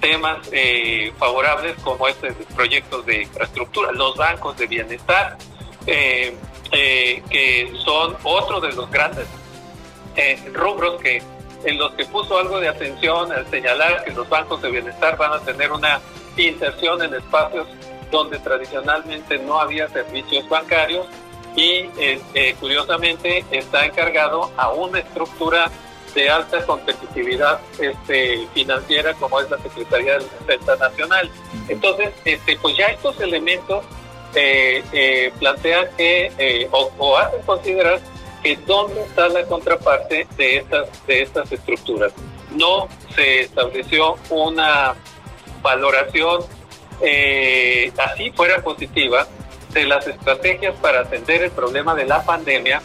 temas 0.00 0.38
eh, 0.52 1.12
favorables 1.18 1.76
como 1.82 2.08
este 2.08 2.32
proyectos 2.54 3.04
de 3.06 3.22
infraestructura, 3.22 3.92
los 3.92 4.16
bancos 4.16 4.56
de 4.56 4.66
bienestar, 4.66 5.36
eh, 5.86 6.34
que 6.70 7.72
son 7.84 8.16
otro 8.22 8.60
de 8.60 8.72
los 8.72 8.90
grandes 8.90 9.26
rubros 10.52 11.00
que 11.00 11.22
en 11.64 11.78
los 11.78 11.92
que 11.94 12.04
puso 12.06 12.38
algo 12.38 12.60
de 12.60 12.68
atención 12.68 13.32
al 13.32 13.46
señalar 13.50 14.04
que 14.04 14.12
los 14.12 14.28
bancos 14.28 14.62
de 14.62 14.70
bienestar 14.70 15.16
van 15.16 15.32
a 15.32 15.40
tener 15.40 15.72
una 15.72 16.00
inserción 16.36 17.02
en 17.02 17.14
espacios 17.14 17.66
donde 18.10 18.38
tradicionalmente 18.38 19.38
no 19.38 19.60
había 19.60 19.88
servicios 19.88 20.48
bancarios 20.48 21.06
y 21.56 21.88
eh, 21.98 22.20
eh, 22.34 22.54
curiosamente 22.58 23.44
está 23.50 23.84
encargado 23.84 24.50
a 24.56 24.72
una 24.72 25.00
estructura 25.00 25.70
de 26.14 26.30
alta 26.30 26.64
competitividad 26.66 27.60
este, 27.78 28.46
financiera 28.54 29.14
como 29.14 29.40
es 29.40 29.50
la 29.50 29.58
Secretaría 29.58 30.18
de 30.18 30.26
Defensa 30.40 30.76
Nacional. 30.76 31.30
Entonces, 31.68 32.10
este, 32.24 32.56
pues 32.58 32.76
ya 32.76 32.86
estos 32.86 33.20
elementos 33.20 33.84
eh, 34.34 35.32
plantean 35.38 35.88
que 35.96 36.68
o, 36.70 36.90
o 36.98 37.16
hacen 37.16 37.42
considerar 37.42 38.00
que 38.42 38.56
dónde 38.66 39.02
está 39.02 39.28
la 39.28 39.44
contraparte 39.44 40.26
de 40.36 40.56
estas, 40.56 41.06
de 41.06 41.22
estas 41.22 41.52
estructuras. 41.52 42.12
No 42.52 42.88
se 43.14 43.40
estableció 43.40 44.16
una 44.30 44.94
valoración 45.62 46.42
eh, 47.02 47.92
así 47.98 48.30
fuera 48.32 48.62
positiva 48.62 49.26
de 49.72 49.84
las 49.84 50.06
estrategias 50.06 50.74
para 50.80 51.00
atender 51.00 51.44
el 51.44 51.50
problema 51.50 51.94
de 51.94 52.04
la 52.04 52.24
pandemia, 52.24 52.82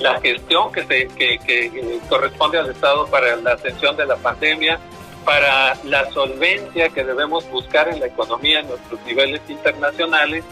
la 0.00 0.20
gestión 0.20 0.72
que, 0.72 0.82
se, 0.84 1.08
que, 1.08 1.38
que 1.38 2.00
corresponde 2.08 2.58
al 2.58 2.70
Estado 2.70 3.06
para 3.06 3.36
la 3.36 3.52
atención 3.52 3.96
de 3.96 4.06
la 4.06 4.16
pandemia, 4.16 4.78
para 5.24 5.74
la 5.84 6.10
solvencia 6.10 6.88
que 6.90 7.04
debemos 7.04 7.48
buscar 7.50 7.88
en 7.88 8.00
la 8.00 8.06
economía 8.06 8.60
en 8.60 8.68
nuestros 8.68 9.00
niveles 9.02 9.40
internacionales 9.48 10.44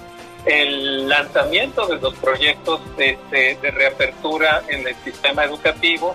el 0.45 1.09
lanzamiento 1.09 1.87
de 1.87 1.99
los 1.99 2.15
proyectos 2.15 2.81
este, 2.97 3.57
de 3.61 3.71
reapertura 3.71 4.63
en 4.69 4.87
el 4.87 4.95
sistema 5.05 5.45
educativo 5.45 6.15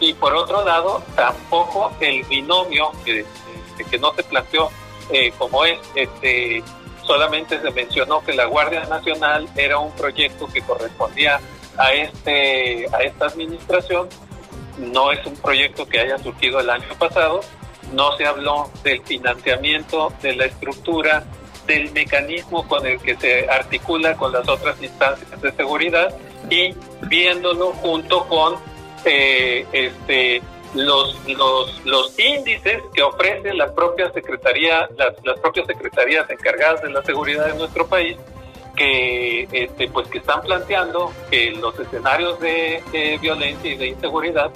y 0.00 0.14
por 0.14 0.34
otro 0.34 0.64
lado 0.64 1.02
tampoco 1.14 1.92
el 2.00 2.22
binomio 2.24 2.92
que, 3.04 3.20
este, 3.20 3.84
que 3.90 3.98
no 3.98 4.14
se 4.14 4.22
planteó 4.22 4.70
eh, 5.10 5.32
como 5.36 5.64
es 5.64 5.78
este 5.94 6.62
solamente 7.04 7.60
se 7.60 7.70
mencionó 7.70 8.22
que 8.24 8.32
la 8.34 8.46
Guardia 8.46 8.84
Nacional 8.84 9.48
era 9.56 9.78
un 9.78 9.92
proyecto 9.92 10.46
que 10.46 10.62
correspondía 10.62 11.40
a 11.78 11.92
este 11.92 12.86
a 12.92 12.98
esta 13.02 13.26
administración. 13.26 14.08
No 14.78 15.12
es 15.12 15.24
un 15.26 15.36
proyecto 15.36 15.86
que 15.86 16.00
haya 16.00 16.18
surgido 16.18 16.60
el 16.60 16.70
año 16.70 16.88
pasado. 16.98 17.40
No 17.92 18.16
se 18.16 18.26
habló 18.26 18.70
del 18.84 19.02
financiamiento 19.02 20.12
de 20.22 20.36
la 20.36 20.44
estructura 20.44 21.24
del 21.66 21.92
mecanismo 21.92 22.66
con 22.66 22.86
el 22.86 23.00
que 23.00 23.16
se 23.16 23.48
articula 23.48 24.16
con 24.16 24.32
las 24.32 24.48
otras 24.48 24.80
instancias 24.82 25.40
de 25.40 25.52
seguridad 25.52 26.14
y 26.50 26.74
viéndolo 27.02 27.72
junto 27.74 28.26
con 28.26 28.56
eh, 29.04 29.66
este, 29.72 30.42
los, 30.74 31.16
los, 31.26 31.84
los 31.84 32.18
índices 32.18 32.82
que 32.94 33.02
ofrece 33.02 33.54
la 33.54 33.72
propia 33.74 34.10
secretaría, 34.12 34.88
las, 34.96 35.14
las 35.24 35.38
propias 35.40 35.66
secretarías 35.66 36.28
encargadas 36.30 36.82
de 36.82 36.90
la 36.90 37.02
seguridad 37.04 37.46
de 37.46 37.54
nuestro 37.54 37.86
país, 37.86 38.16
que 38.78 39.48
este, 39.52 39.88
pues 39.88 40.08
que 40.08 40.18
están 40.18 40.40
planteando 40.42 41.12
que 41.30 41.50
los 41.50 41.78
escenarios 41.78 42.38
de, 42.40 43.18
violencia 43.20 43.72
y 43.72 43.76
de 43.76 43.88
inseguridad 43.88 44.50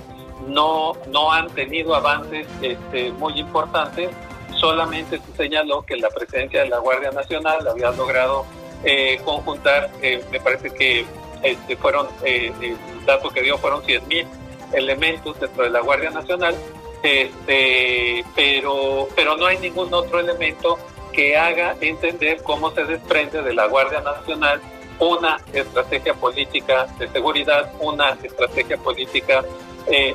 no, 0.46 0.92
no 1.08 1.32
han 1.32 1.48
tenido 1.50 1.94
avances 1.94 2.46
este, 2.62 3.10
muy 3.12 3.38
importantes. 3.38 4.10
Solamente 4.54 5.18
se 5.18 5.36
señaló 5.36 5.82
que 5.82 5.96
la 5.96 6.08
presencia 6.08 6.62
de 6.62 6.68
la 6.68 6.78
Guardia 6.78 7.10
Nacional 7.10 7.66
había 7.66 7.90
logrado 7.90 8.46
eh, 8.84 9.20
conjuntar, 9.24 9.90
eh, 10.00 10.24
me 10.30 10.40
parece 10.40 10.70
que 10.70 11.04
este, 11.42 11.76
fueron, 11.76 12.06
eh, 12.24 12.52
el 12.60 13.04
dato 13.04 13.30
que 13.30 13.42
dio 13.42 13.58
fueron 13.58 13.82
100.000 13.82 14.26
elementos 14.72 15.38
dentro 15.40 15.64
de 15.64 15.70
la 15.70 15.80
Guardia 15.80 16.10
Nacional, 16.10 16.54
este, 17.02 18.24
pero, 18.36 19.08
pero 19.16 19.36
no 19.36 19.46
hay 19.46 19.58
ningún 19.58 19.92
otro 19.92 20.20
elemento 20.20 20.78
que 21.12 21.36
haga 21.36 21.76
entender 21.80 22.42
cómo 22.42 22.70
se 22.72 22.84
desprende 22.84 23.42
de 23.42 23.54
la 23.54 23.66
Guardia 23.66 24.00
Nacional 24.00 24.60
una 24.98 25.38
estrategia 25.52 26.14
política 26.14 26.86
de 26.98 27.08
seguridad, 27.08 27.72
una 27.80 28.10
estrategia 28.22 28.76
política 28.76 29.44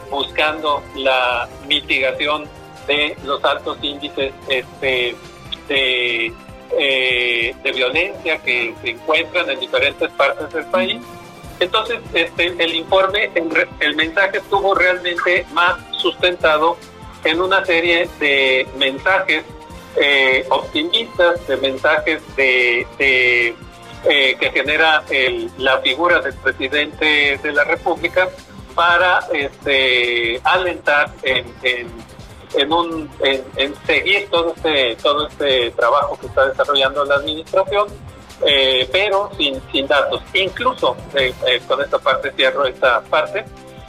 buscando 0.09 0.81
la 0.95 1.47
mitigación 1.67 2.47
de 2.87 3.15
los 3.25 3.43
altos 3.43 3.77
índices 3.81 4.33
este, 4.47 5.15
de, 5.67 6.33
eh, 6.77 7.55
de 7.63 7.71
violencia 7.71 8.37
que 8.39 8.73
se 8.81 8.89
encuentran 8.91 9.49
en 9.49 9.59
diferentes 9.59 10.09
partes 10.11 10.51
del 10.53 10.65
país. 10.67 11.01
Entonces, 11.59 11.99
este, 12.13 12.47
el 12.57 12.75
informe, 12.75 13.29
el 13.79 13.95
mensaje 13.95 14.37
estuvo 14.37 14.73
realmente 14.73 15.45
más 15.53 15.77
sustentado 15.97 16.77
en 17.23 17.41
una 17.41 17.65
serie 17.65 18.07
de 18.19 18.67
mensajes 18.77 19.43
eh, 19.99 20.45
optimistas, 20.49 21.45
de 21.47 21.57
mensajes 21.57 22.21
de, 22.35 22.85
eh, 22.99 23.55
que 24.39 24.51
genera 24.51 25.03
la 25.57 25.79
figura 25.79 26.21
del 26.21 26.35
presidente 26.35 27.39
de 27.41 27.51
la 27.51 27.63
República 27.63 28.29
para 28.75 29.27
este, 29.33 30.39
alentar 30.43 31.11
en 31.23 31.45
en, 32.55 32.71
un, 32.71 33.09
en, 33.23 33.75
seguir 33.85 34.29
todo 34.29 34.53
este, 34.55 34.95
todo 35.01 35.27
este 35.27 35.71
trabajo 35.71 36.17
que 36.19 36.27
está 36.27 36.47
desarrollando 36.47 37.05
la 37.05 37.15
administración, 37.15 37.87
eh, 38.45 38.87
pero 38.91 39.29
sin, 39.37 39.61
sin 39.71 39.87
datos. 39.87 40.21
Incluso, 40.33 40.95
eh, 41.15 41.33
eh, 41.45 41.61
con 41.67 41.81
esta 41.81 41.99
parte 41.99 42.31
cierro 42.31 42.65
esta 42.65 43.01
parte 43.01 43.45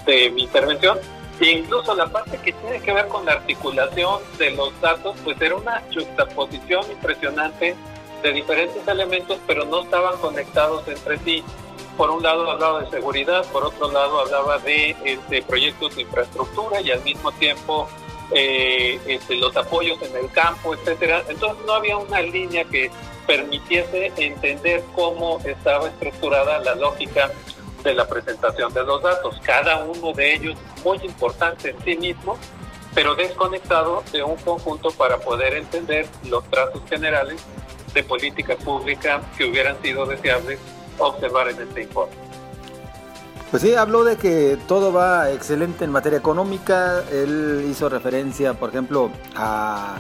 de 0.06 0.30
mi 0.30 0.42
intervención, 0.42 0.98
incluso 1.46 1.94
la 1.94 2.06
parte 2.06 2.38
que 2.38 2.52
tiene 2.52 2.80
que 2.80 2.92
ver 2.92 3.08
con 3.08 3.24
la 3.24 3.32
articulación 3.32 4.20
de 4.38 4.50
los 4.52 4.78
datos, 4.80 5.16
pues 5.24 5.40
era 5.40 5.56
una 5.56 5.82
juxtaposición 5.92 6.90
impresionante 6.90 7.76
de 8.22 8.32
diferentes 8.32 8.86
elementos, 8.88 9.38
pero 9.46 9.64
no 9.64 9.82
estaban 9.82 10.18
conectados 10.18 10.86
entre 10.88 11.18
sí. 11.18 11.44
Por 11.96 12.10
un 12.10 12.22
lado 12.22 12.50
hablaba 12.50 12.80
de 12.82 12.90
seguridad, 12.90 13.44
por 13.52 13.64
otro 13.64 13.90
lado 13.90 14.20
hablaba 14.20 14.58
de 14.58 14.96
este, 15.04 15.42
proyectos 15.42 15.96
de 15.96 16.02
infraestructura 16.02 16.80
y 16.80 16.90
al 16.90 17.02
mismo 17.02 17.32
tiempo 17.32 17.88
eh, 18.32 19.00
este, 19.06 19.36
los 19.36 19.56
apoyos 19.56 20.00
en 20.02 20.16
el 20.16 20.30
campo, 20.30 20.74
etcétera. 20.74 21.24
Entonces 21.28 21.64
no 21.66 21.74
había 21.74 21.96
una 21.96 22.20
línea 22.20 22.64
que 22.64 22.90
permitiese 23.26 24.12
entender 24.16 24.82
cómo 24.94 25.38
estaba 25.44 25.88
estructurada 25.88 26.58
la 26.60 26.74
lógica 26.74 27.30
de 27.82 27.94
la 27.94 28.06
presentación 28.06 28.72
de 28.72 28.84
los 28.84 29.02
datos. 29.02 29.40
Cada 29.42 29.84
uno 29.84 30.12
de 30.12 30.34
ellos 30.34 30.56
muy 30.84 30.98
importante 30.98 31.70
en 31.70 31.84
sí 31.84 31.96
mismo, 31.96 32.36
pero 32.94 33.14
desconectado 33.14 34.02
de 34.12 34.22
un 34.22 34.36
conjunto 34.36 34.90
para 34.90 35.18
poder 35.18 35.54
entender 35.54 36.06
los 36.28 36.44
trazos 36.50 36.82
generales 36.88 37.40
de 37.94 38.02
política 38.02 38.56
pública 38.56 39.20
que 39.36 39.44
hubieran 39.44 39.80
sido 39.82 40.06
deseables 40.06 40.58
observar 40.98 41.48
en 41.48 41.62
este 41.62 41.82
informe. 41.82 42.14
Pues 43.50 43.62
sí, 43.62 43.74
habló 43.74 44.04
de 44.04 44.16
que 44.16 44.58
todo 44.66 44.92
va 44.92 45.30
excelente 45.30 45.84
en 45.84 45.90
materia 45.90 46.18
económica. 46.18 47.02
Él 47.10 47.66
hizo 47.70 47.88
referencia, 47.88 48.52
por 48.52 48.68
ejemplo, 48.68 49.10
a 49.36 49.96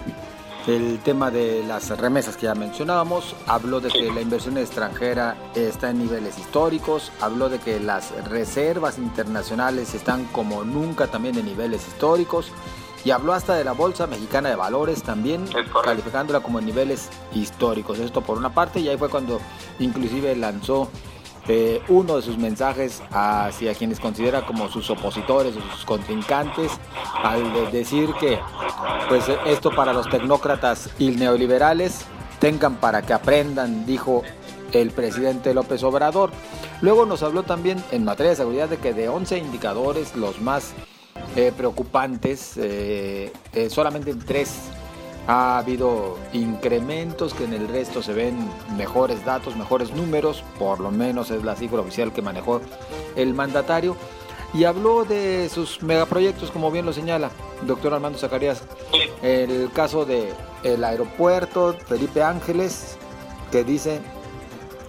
el 0.68 0.98
tema 1.00 1.30
de 1.30 1.64
las 1.64 1.88
remesas 1.98 2.36
que 2.36 2.44
ya 2.44 2.54
mencionábamos. 2.54 3.34
Habló 3.46 3.80
de 3.80 3.88
que 3.88 4.12
la 4.12 4.20
inversión 4.20 4.58
extranjera 4.58 5.36
está 5.54 5.90
en 5.90 5.98
niveles 5.98 6.38
históricos. 6.38 7.10
Habló 7.20 7.48
de 7.48 7.58
que 7.58 7.80
las 7.80 8.12
reservas 8.28 8.98
internacionales 8.98 9.94
están 9.94 10.24
como 10.26 10.64
nunca 10.64 11.06
también 11.06 11.38
en 11.38 11.46
niveles 11.46 11.86
históricos. 11.88 12.52
Y 13.04 13.10
habló 13.10 13.32
hasta 13.32 13.54
de 13.54 13.64
la 13.64 13.72
Bolsa 13.72 14.06
Mexicana 14.06 14.50
de 14.50 14.56
Valores 14.56 15.02
también, 15.02 15.46
calificándola 15.84 16.40
como 16.40 16.58
en 16.58 16.66
niveles 16.66 17.08
históricos. 17.32 17.98
Esto 18.00 18.20
por 18.20 18.36
una 18.36 18.52
parte, 18.52 18.80
y 18.80 18.88
ahí 18.88 18.98
fue 18.98 19.08
cuando 19.08 19.40
inclusive 19.78 20.34
lanzó 20.36 20.90
este, 21.48 21.80
uno 21.88 22.16
de 22.16 22.22
sus 22.22 22.36
mensajes 22.36 23.02
hacia 23.10 23.74
quienes 23.74 24.00
considera 24.00 24.44
como 24.44 24.68
sus 24.68 24.90
opositores 24.90 25.56
o 25.56 25.62
sus 25.72 25.86
contrincantes, 25.86 26.70
al 27.22 27.72
decir 27.72 28.10
que 28.20 28.38
pues 29.08 29.24
esto 29.46 29.70
para 29.70 29.94
los 29.94 30.10
tecnócratas 30.10 30.90
y 30.98 31.08
neoliberales 31.12 32.04
tengan 32.38 32.76
para 32.76 33.00
que 33.00 33.14
aprendan, 33.14 33.86
dijo 33.86 34.24
el 34.72 34.90
presidente 34.90 35.54
López 35.54 35.82
Obrador. 35.84 36.32
Luego 36.82 37.06
nos 37.06 37.22
habló 37.22 37.44
también 37.44 37.82
en 37.92 38.04
materia 38.04 38.30
de 38.30 38.36
seguridad 38.36 38.68
de 38.68 38.76
que 38.76 38.92
de 38.92 39.08
11 39.08 39.38
indicadores, 39.38 40.14
los 40.16 40.42
más 40.42 40.74
eh, 41.34 41.50
preocupantes, 41.56 42.58
eh, 42.58 43.32
eh, 43.54 43.70
solamente 43.70 44.10
en 44.10 44.18
tres 44.18 44.50
ha 45.28 45.58
habido 45.58 46.16
incrementos 46.32 47.34
que 47.34 47.44
en 47.44 47.52
el 47.52 47.68
resto 47.68 48.02
se 48.02 48.14
ven 48.14 48.48
mejores 48.78 49.24
datos, 49.26 49.54
mejores 49.56 49.94
números, 49.94 50.42
por 50.58 50.80
lo 50.80 50.90
menos 50.90 51.30
es 51.30 51.44
la 51.44 51.54
cifra 51.54 51.80
oficial 51.80 52.12
que 52.14 52.22
manejó 52.22 52.62
el 53.14 53.34
mandatario. 53.34 53.94
Y 54.54 54.64
habló 54.64 55.04
de 55.04 55.50
sus 55.52 55.82
megaproyectos, 55.82 56.50
como 56.50 56.70
bien 56.70 56.86
lo 56.86 56.94
señala 56.94 57.30
doctor 57.66 57.92
Armando 57.92 58.18
Zacarías. 58.18 58.62
El 59.20 59.70
caso 59.72 60.06
del 60.06 60.32
el 60.62 60.82
aeropuerto 60.82 61.76
Felipe 61.86 62.22
Ángeles, 62.22 62.96
que 63.52 63.64
dice 63.64 64.00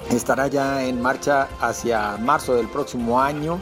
estará 0.09 0.47
ya 0.47 0.85
en 0.85 1.01
marcha 1.01 1.49
hacia 1.59 2.15
marzo 2.15 2.55
del 2.55 2.69
próximo 2.69 3.21
año. 3.21 3.59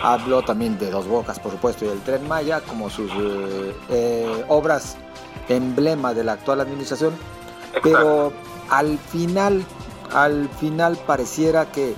Habló 0.00 0.42
también 0.42 0.78
de 0.78 0.90
Dos 0.92 1.08
Bocas, 1.08 1.40
por 1.40 1.50
supuesto, 1.50 1.84
y 1.84 1.88
del 1.88 2.00
Tren 2.02 2.26
Maya 2.28 2.60
como 2.60 2.88
sus 2.88 3.10
eh, 3.10 3.74
eh, 3.90 4.44
obras 4.46 4.96
emblema 5.48 6.14
de 6.14 6.24
la 6.24 6.32
actual 6.32 6.60
administración, 6.60 7.14
pero 7.82 8.32
al 8.70 8.98
final, 8.98 9.64
al 10.12 10.48
final 10.48 10.96
pareciera 11.06 11.70
que 11.70 11.94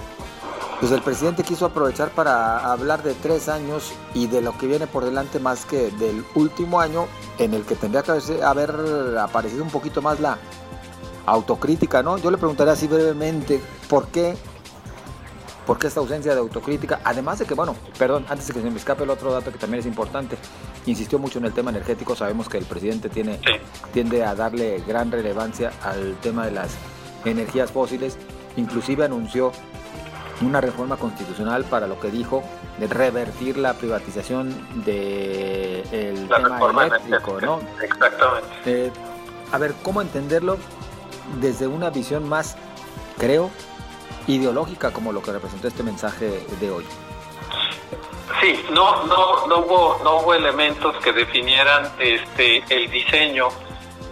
pues 0.80 0.92
el 0.92 1.00
presidente 1.00 1.42
quiso 1.42 1.66
aprovechar 1.66 2.10
para 2.10 2.70
hablar 2.70 3.02
de 3.02 3.14
tres 3.14 3.48
años 3.48 3.92
y 4.12 4.26
de 4.26 4.42
lo 4.42 4.56
que 4.58 4.66
viene 4.66 4.86
por 4.86 5.04
delante 5.04 5.38
más 5.38 5.64
que 5.64 5.90
del 5.92 6.24
último 6.34 6.80
año 6.80 7.06
en 7.38 7.54
el 7.54 7.64
que 7.64 7.76
tendría 7.76 8.02
que 8.02 8.12
haber 8.42 9.16
aparecido 9.18 9.62
un 9.62 9.70
poquito 9.70 10.02
más 10.02 10.20
la 10.20 10.38
autocrítica, 11.24 12.02
¿no? 12.02 12.18
Yo 12.18 12.30
le 12.30 12.36
preguntaría 12.36 12.74
así 12.74 12.86
brevemente, 12.86 13.60
¿por 13.88 14.08
qué 14.08 14.36
¿Por 15.66 15.78
qué 15.78 15.88
esta 15.88 15.98
ausencia 16.00 16.32
de 16.32 16.38
autocrítica? 16.38 17.00
Además 17.02 17.40
de 17.40 17.44
que, 17.44 17.54
bueno, 17.54 17.74
perdón, 17.98 18.24
antes 18.28 18.46
de 18.46 18.54
que 18.54 18.62
se 18.62 18.70
me 18.70 18.76
escape 18.76 19.02
el 19.02 19.10
otro 19.10 19.32
dato 19.32 19.50
que 19.50 19.58
también 19.58 19.80
es 19.80 19.86
importante, 19.86 20.36
insistió 20.86 21.18
mucho 21.18 21.40
en 21.40 21.46
el 21.46 21.52
tema 21.52 21.70
energético, 21.70 22.14
sabemos 22.14 22.48
que 22.48 22.58
el 22.58 22.64
presidente 22.64 23.08
tiene, 23.08 23.40
tiende 23.92 24.24
a 24.24 24.36
darle 24.36 24.82
gran 24.86 25.10
relevancia 25.10 25.72
al 25.82 26.16
tema 26.22 26.46
de 26.46 26.52
las 26.52 26.76
energías 27.24 27.72
fósiles, 27.72 28.16
inclusive 28.56 29.04
anunció 29.04 29.50
una 30.40 30.60
reforma 30.60 30.96
constitucional 30.96 31.64
para 31.64 31.88
lo 31.88 31.98
que 31.98 32.10
dijo 32.10 32.42
de 32.78 32.86
revertir 32.86 33.56
la 33.56 33.74
privatización 33.74 34.50
del 34.84 34.84
de 34.84 36.28
tema 36.28 36.86
eléctrico, 36.86 37.40
¿no? 37.40 37.60
Exactamente. 37.82 38.48
Eh, 38.66 38.92
a 39.50 39.58
ver, 39.58 39.74
¿cómo 39.82 40.00
entenderlo 40.02 40.58
desde 41.40 41.66
una 41.66 41.90
visión 41.90 42.28
más, 42.28 42.56
creo, 43.18 43.50
ideológica 44.26 44.92
como 44.92 45.12
lo 45.12 45.22
que 45.22 45.32
representó 45.32 45.68
este 45.68 45.82
mensaje 45.82 46.44
de 46.60 46.70
hoy. 46.70 46.84
Sí, 48.40 48.64
no, 48.70 49.04
no, 49.06 49.46
no 49.46 49.58
hubo, 49.60 50.00
no 50.04 50.18
hubo 50.18 50.34
elementos 50.34 50.96
que 51.02 51.12
definieran 51.12 51.90
este 51.98 52.62
el 52.68 52.90
diseño 52.90 53.48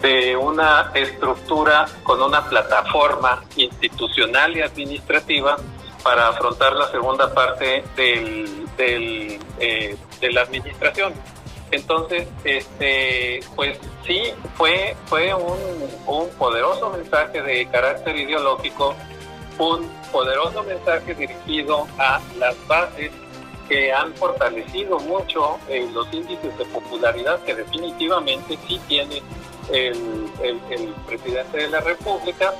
de 0.01 0.35
una 0.35 0.91
estructura 0.93 1.85
con 2.03 2.21
una 2.21 2.47
plataforma 2.47 3.43
institucional 3.55 4.55
y 4.55 4.61
administrativa 4.61 5.57
para 6.03 6.27
afrontar 6.29 6.73
la 6.73 6.89
segunda 6.91 7.33
parte 7.33 7.83
del, 7.95 8.67
del, 8.77 9.39
eh, 9.59 9.97
de 10.21 10.31
la 10.31 10.41
administración. 10.41 11.13
Entonces, 11.71 12.27
este, 12.43 13.39
pues 13.55 13.79
sí, 14.05 14.21
fue, 14.55 14.95
fue 15.07 15.33
un, 15.33 15.57
un 16.05 16.29
poderoso 16.37 16.91
mensaje 16.91 17.41
de 17.41 17.67
carácter 17.67 18.15
ideológico, 18.15 18.95
un 19.57 19.89
poderoso 20.11 20.63
mensaje 20.63 21.13
dirigido 21.15 21.87
a 21.97 22.21
las 22.37 22.55
bases 22.67 23.11
que 23.67 23.91
han 23.91 24.13
fortalecido 24.15 24.99
mucho 24.99 25.57
eh, 25.69 25.87
los 25.91 26.11
índices 26.13 26.57
de 26.57 26.65
popularidad 26.65 27.39
que 27.43 27.55
definitivamente 27.55 28.57
sí 28.67 28.79
tiene 28.87 29.21
el, 29.71 30.93
presidente 31.07 31.57
de 31.57 31.69
la 31.69 31.81
República, 31.81 32.53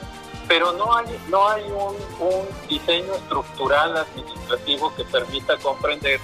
pero 0.48 0.74
no 0.74 0.96
hay, 0.96 1.06
no 1.30 1.48
hay 1.48 1.64
un, 1.64 1.96
diseño 2.68 3.14
estructural 3.14 3.96
administrativo 3.98 4.94
que 4.96 5.04
permita 5.06 5.58
comprender 5.58 6.20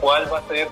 cuál 0.00 0.30
va 0.32 0.38
a 0.38 0.48
ser 0.48 0.68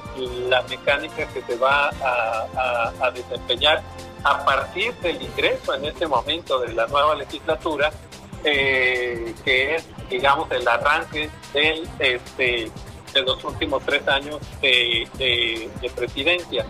la 0.48 0.62
mecánica 0.62 1.26
que 1.28 1.42
se 1.42 1.56
va 1.56 1.88
a, 1.88 2.92
a, 3.00 3.10
desempeñar 3.10 3.82
a 4.22 4.44
partir 4.44 4.94
del 4.96 5.20
ingreso 5.20 5.74
en 5.74 5.86
este 5.86 6.06
momento 6.06 6.60
de 6.60 6.74
la 6.74 6.86
nueva 6.86 7.14
legislatura, 7.14 7.90
eh, 8.44 9.34
que 9.44 9.76
es, 9.76 9.88
digamos, 10.08 10.50
el 10.50 10.66
arranque 10.66 11.30
del, 11.52 11.88
este, 11.98 12.70
de 13.12 13.22
los 13.22 13.42
últimos 13.44 13.82
tres 13.84 14.06
años 14.08 14.40
de, 14.60 15.08
de 15.80 15.90
presidencia. 15.90 16.66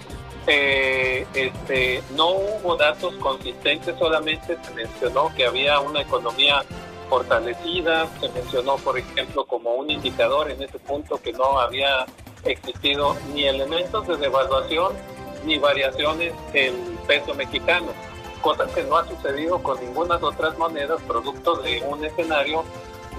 Eh, 0.46 1.26
este, 1.32 2.02
no 2.14 2.32
hubo 2.32 2.76
datos 2.76 3.14
consistentes, 3.14 3.98
solamente 3.98 4.58
se 4.62 4.74
mencionó 4.74 5.32
que 5.34 5.46
había 5.46 5.80
una 5.80 6.02
economía 6.02 6.62
fortalecida, 7.08 8.06
se 8.20 8.28
mencionó, 8.28 8.76
por 8.76 8.98
ejemplo, 8.98 9.46
como 9.46 9.74
un 9.74 9.90
indicador 9.90 10.50
en 10.50 10.62
ese 10.62 10.78
punto 10.78 11.20
que 11.22 11.32
no 11.32 11.58
había 11.58 12.04
existido 12.44 13.16
ni 13.32 13.44
elementos 13.44 14.06
de 14.06 14.16
devaluación 14.18 14.92
ni 15.46 15.58
variaciones 15.58 16.34
en 16.52 16.74
peso 17.06 17.34
mexicano, 17.34 17.88
cosa 18.44 18.66
que 18.66 18.82
no 18.82 18.98
ha 18.98 19.08
sucedido 19.08 19.62
con 19.62 19.80
ninguna 19.80 20.18
de 20.18 20.26
otras 20.26 20.58
monedas, 20.58 21.00
producto 21.08 21.56
de 21.56 21.82
un 21.88 22.04
escenario 22.04 22.62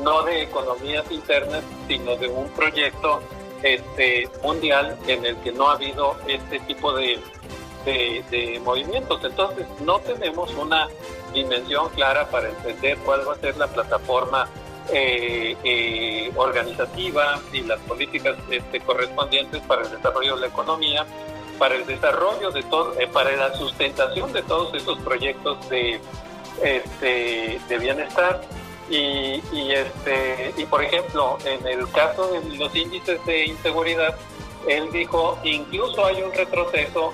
no 0.04 0.22
de 0.22 0.44
economías 0.44 1.04
internas, 1.10 1.64
sino 1.88 2.16
de 2.16 2.28
un 2.28 2.48
proyecto 2.50 3.22
este, 3.64 4.30
mundial 4.44 4.96
en 5.08 5.26
el 5.26 5.36
que 5.38 5.52
no 5.52 5.70
ha 5.70 5.74
habido 5.74 6.16
este 6.28 6.60
tipo 6.60 6.94
de, 6.94 7.20
de, 7.86 8.62
movimientos. 8.64 9.24
Entonces, 9.24 9.66
no 9.82 9.98
tenemos 10.00 10.54
una 10.54 10.90
dimensión 11.34 11.90
clara 11.90 12.28
para 12.30 12.50
entender 12.50 13.00
cuál 13.00 13.28
va 13.28 13.34
a 13.34 13.38
ser 13.38 13.58
la 13.58 13.68
plataforma 13.68 14.48
eh, 14.94 15.58
eh, 15.64 16.32
organizativa 16.36 17.42
y 17.52 17.62
las 17.62 17.80
políticas 17.80 18.36
este, 18.52 18.80
correspondientes 18.82 19.60
para 19.64 19.82
el 19.82 19.90
desarrollo 19.90 20.36
de 20.36 20.42
la 20.42 20.48
economía, 20.48 21.04
para 21.58 21.76
el 21.76 21.86
desarrollo 21.86 22.52
de 22.52 22.63
todo, 22.63 23.00
eh, 23.00 23.08
para 23.08 23.36
la 23.36 23.56
sustentación 23.56 24.32
de 24.34 24.44
todos 24.44 24.74
esos 24.74 24.98
proyectos 25.00 25.70
de, 25.70 26.00
este, 26.63 27.60
de 27.68 27.78
bienestar. 27.78 28.41
Y, 28.89 29.41
y, 29.52 29.72
este, 29.72 30.54
y 30.58 30.65
por 30.65 30.84
ejemplo, 30.84 31.38
en 31.44 31.65
el 31.65 31.89
caso 31.91 32.28
de 32.32 32.58
los 32.58 32.76
índices 32.76 33.24
de 33.26 33.46
inseguridad, 33.46 34.15
él 34.68 34.91
dijo, 34.91 35.38
incluso 35.44 36.06
hay 36.06 36.22
un 36.22 36.32
retroceso, 36.34 37.13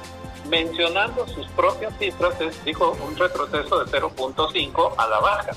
mencionando 0.49 1.27
sus 1.27 1.47
propias 1.49 1.97
cifras, 1.97 2.35
dijo 2.65 2.97
un 3.05 3.15
retroceso 3.15 3.83
de 3.83 3.99
0.5 3.99 4.93
a 4.97 5.07
la 5.07 5.19
baja, 5.19 5.51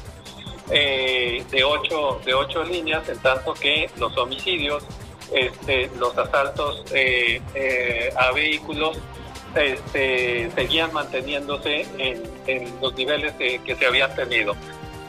eh, 0.71 1.45
de, 1.51 1.65
8, 1.65 2.21
de 2.25 2.35
8 2.35 2.65
líneas, 2.65 3.09
en 3.09 3.19
tanto 3.19 3.55
que 3.55 3.91
los 3.97 4.17
homicidios, 4.17 4.85
este, 5.35 5.91
los 5.99 6.17
asaltos 6.17 6.85
eh, 6.93 7.41
eh, 7.55 8.13
a 8.17 8.33
vehículos, 8.33 8.99
este, 9.55 10.51
seguían 10.55 10.93
manteniéndose 10.93 11.87
en, 11.99 12.23
los 12.81 12.95
niveles 12.95 13.33
que, 13.35 13.61
que 13.63 13.77
se 13.77 13.87
habían 13.87 14.15
tenido. 14.15 14.55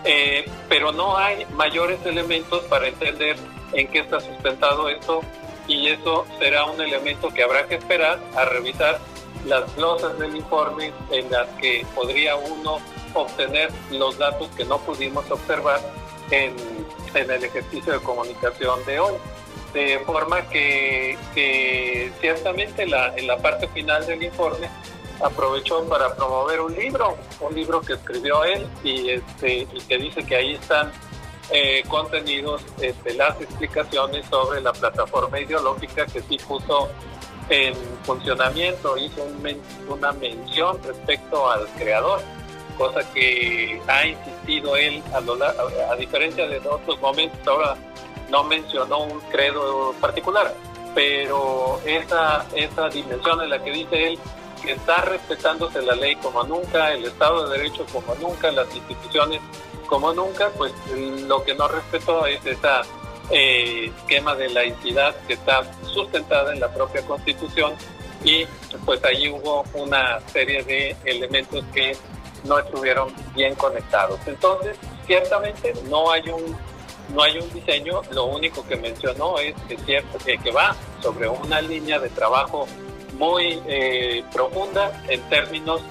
Eh, 0.03 0.45
pero 0.69 0.91
no 0.91 1.17
hay 1.17 1.45
mayores 1.53 1.99
elementos 2.05 2.63
para 2.65 2.87
entender 2.87 3.37
en 3.73 3.87
qué 3.87 3.99
está 3.99 4.19
sustentado 4.19 4.87
esto 4.87 5.21
y 5.67 5.87
eso 5.87 6.25
será 6.37 6.65
un 6.65 6.79
elemento 6.79 7.29
que 7.29 7.41
habrá 7.41 7.65
que 7.67 7.75
esperar 7.75 8.19
a 8.35 8.45
revisar 8.45 8.99
las 9.45 9.75
glosas 9.75 10.17
del 10.19 10.35
informe 10.35 10.91
en 11.11 11.31
las 11.31 11.47
que 11.59 11.85
podría 11.95 12.35
uno 12.35 12.79
obtener 13.15 13.71
los 13.91 14.17
datos 14.17 14.47
que 14.55 14.65
no 14.65 14.77
pudimos 14.79 15.29
observar 15.31 15.79
en, 16.29 16.55
en 17.13 17.31
el 17.31 17.43
ejercicio 17.43 17.93
de 17.93 17.99
comunicación 17.99 18.83
de 18.85 18.99
hoy. 18.99 19.13
De 19.75 19.99
forma 20.05 20.41
que, 20.47 21.17
ciertamente 22.21 22.87
la, 22.87 23.13
en 23.17 23.27
la 23.27 23.35
parte 23.35 23.67
final 23.67 24.07
del 24.07 24.23
informe 24.23 24.69
aprovechó 25.21 25.83
para 25.89 26.15
promover 26.15 26.61
un 26.61 26.73
libro, 26.73 27.17
un 27.41 27.53
libro 27.53 27.81
que 27.81 27.93
escribió 27.93 28.45
él 28.45 28.65
y, 28.85 29.09
este, 29.09 29.67
y 29.73 29.81
que 29.81 29.97
dice 29.97 30.25
que 30.25 30.37
ahí 30.37 30.53
están 30.53 30.93
eh, 31.51 31.83
contenidos 31.89 32.61
este, 32.79 33.15
las 33.15 33.39
explicaciones 33.41 34.25
sobre 34.27 34.61
la 34.61 34.71
plataforma 34.71 35.41
ideológica 35.41 36.05
que 36.05 36.21
sí 36.21 36.37
puso 36.47 36.89
en 37.49 37.75
funcionamiento, 38.03 38.97
hizo 38.97 39.27
una 39.89 40.13
mención 40.13 40.81
respecto 40.83 41.51
al 41.51 41.67
creador, 41.77 42.21
cosa 42.77 43.01
que 43.13 43.81
ha 43.87 44.07
insistido 44.07 44.77
él 44.77 45.03
a, 45.13 45.19
lo, 45.19 45.33
a, 45.43 45.53
a 45.91 45.95
diferencia 45.97 46.47
de 46.47 46.59
otros 46.59 46.97
momentos, 47.01 47.45
ahora 47.45 47.75
no 48.29 48.43
mencionó 48.43 48.99
un 48.99 49.19
credo 49.31 49.93
particular, 50.01 50.53
pero 50.93 51.79
esa, 51.85 52.45
esa 52.55 52.89
dimensión 52.89 53.41
en 53.41 53.49
la 53.49 53.63
que 53.63 53.71
dice 53.71 54.07
él 54.07 54.19
está 54.67 55.01
respetándose 55.01 55.81
la 55.81 55.95
ley 55.95 56.15
como 56.15 56.43
nunca, 56.43 56.91
el 56.91 57.05
Estado 57.05 57.47
de 57.47 57.57
Derecho 57.57 57.85
como 57.91 58.15
nunca, 58.15 58.51
las 58.51 58.73
instituciones 58.75 59.39
como 59.87 60.13
nunca, 60.13 60.49
pues 60.57 60.73
lo 61.27 61.43
que 61.43 61.53
no 61.53 61.67
respetó 61.67 62.25
es 62.25 62.43
ese 62.45 62.67
eh, 63.31 63.91
esquema 63.97 64.35
de 64.35 64.49
laicidad 64.49 65.15
que 65.27 65.33
está 65.33 65.63
sustentada 65.83 66.53
en 66.53 66.59
la 66.59 66.73
propia 66.73 67.05
Constitución 67.05 67.73
y 68.23 68.45
pues 68.85 69.03
allí 69.03 69.29
hubo 69.29 69.63
una 69.73 70.19
serie 70.31 70.63
de 70.63 70.95
elementos 71.05 71.63
que 71.73 71.95
no 72.43 72.59
estuvieron 72.59 73.13
bien 73.35 73.55
conectados. 73.55 74.19
Entonces, 74.25 74.77
ciertamente 75.05 75.73
no 75.89 76.11
hay 76.11 76.27
un 76.29 76.55
no 77.13 77.23
hay 77.23 77.37
un 77.37 77.51
diseño, 77.53 78.01
lo 78.11 78.25
único 78.25 78.65
que 78.67 78.75
mencionó 78.75 79.37
es 79.39 79.55
que 79.67 80.51
va 80.51 80.75
sobre 81.01 81.27
una 81.27 81.61
línea 81.61 81.99
de 81.99 82.09
trabajo 82.09 82.67
muy 83.17 83.61
eh, 83.67 84.23
profunda 84.33 84.91
en 85.07 85.21
términos 85.29 85.81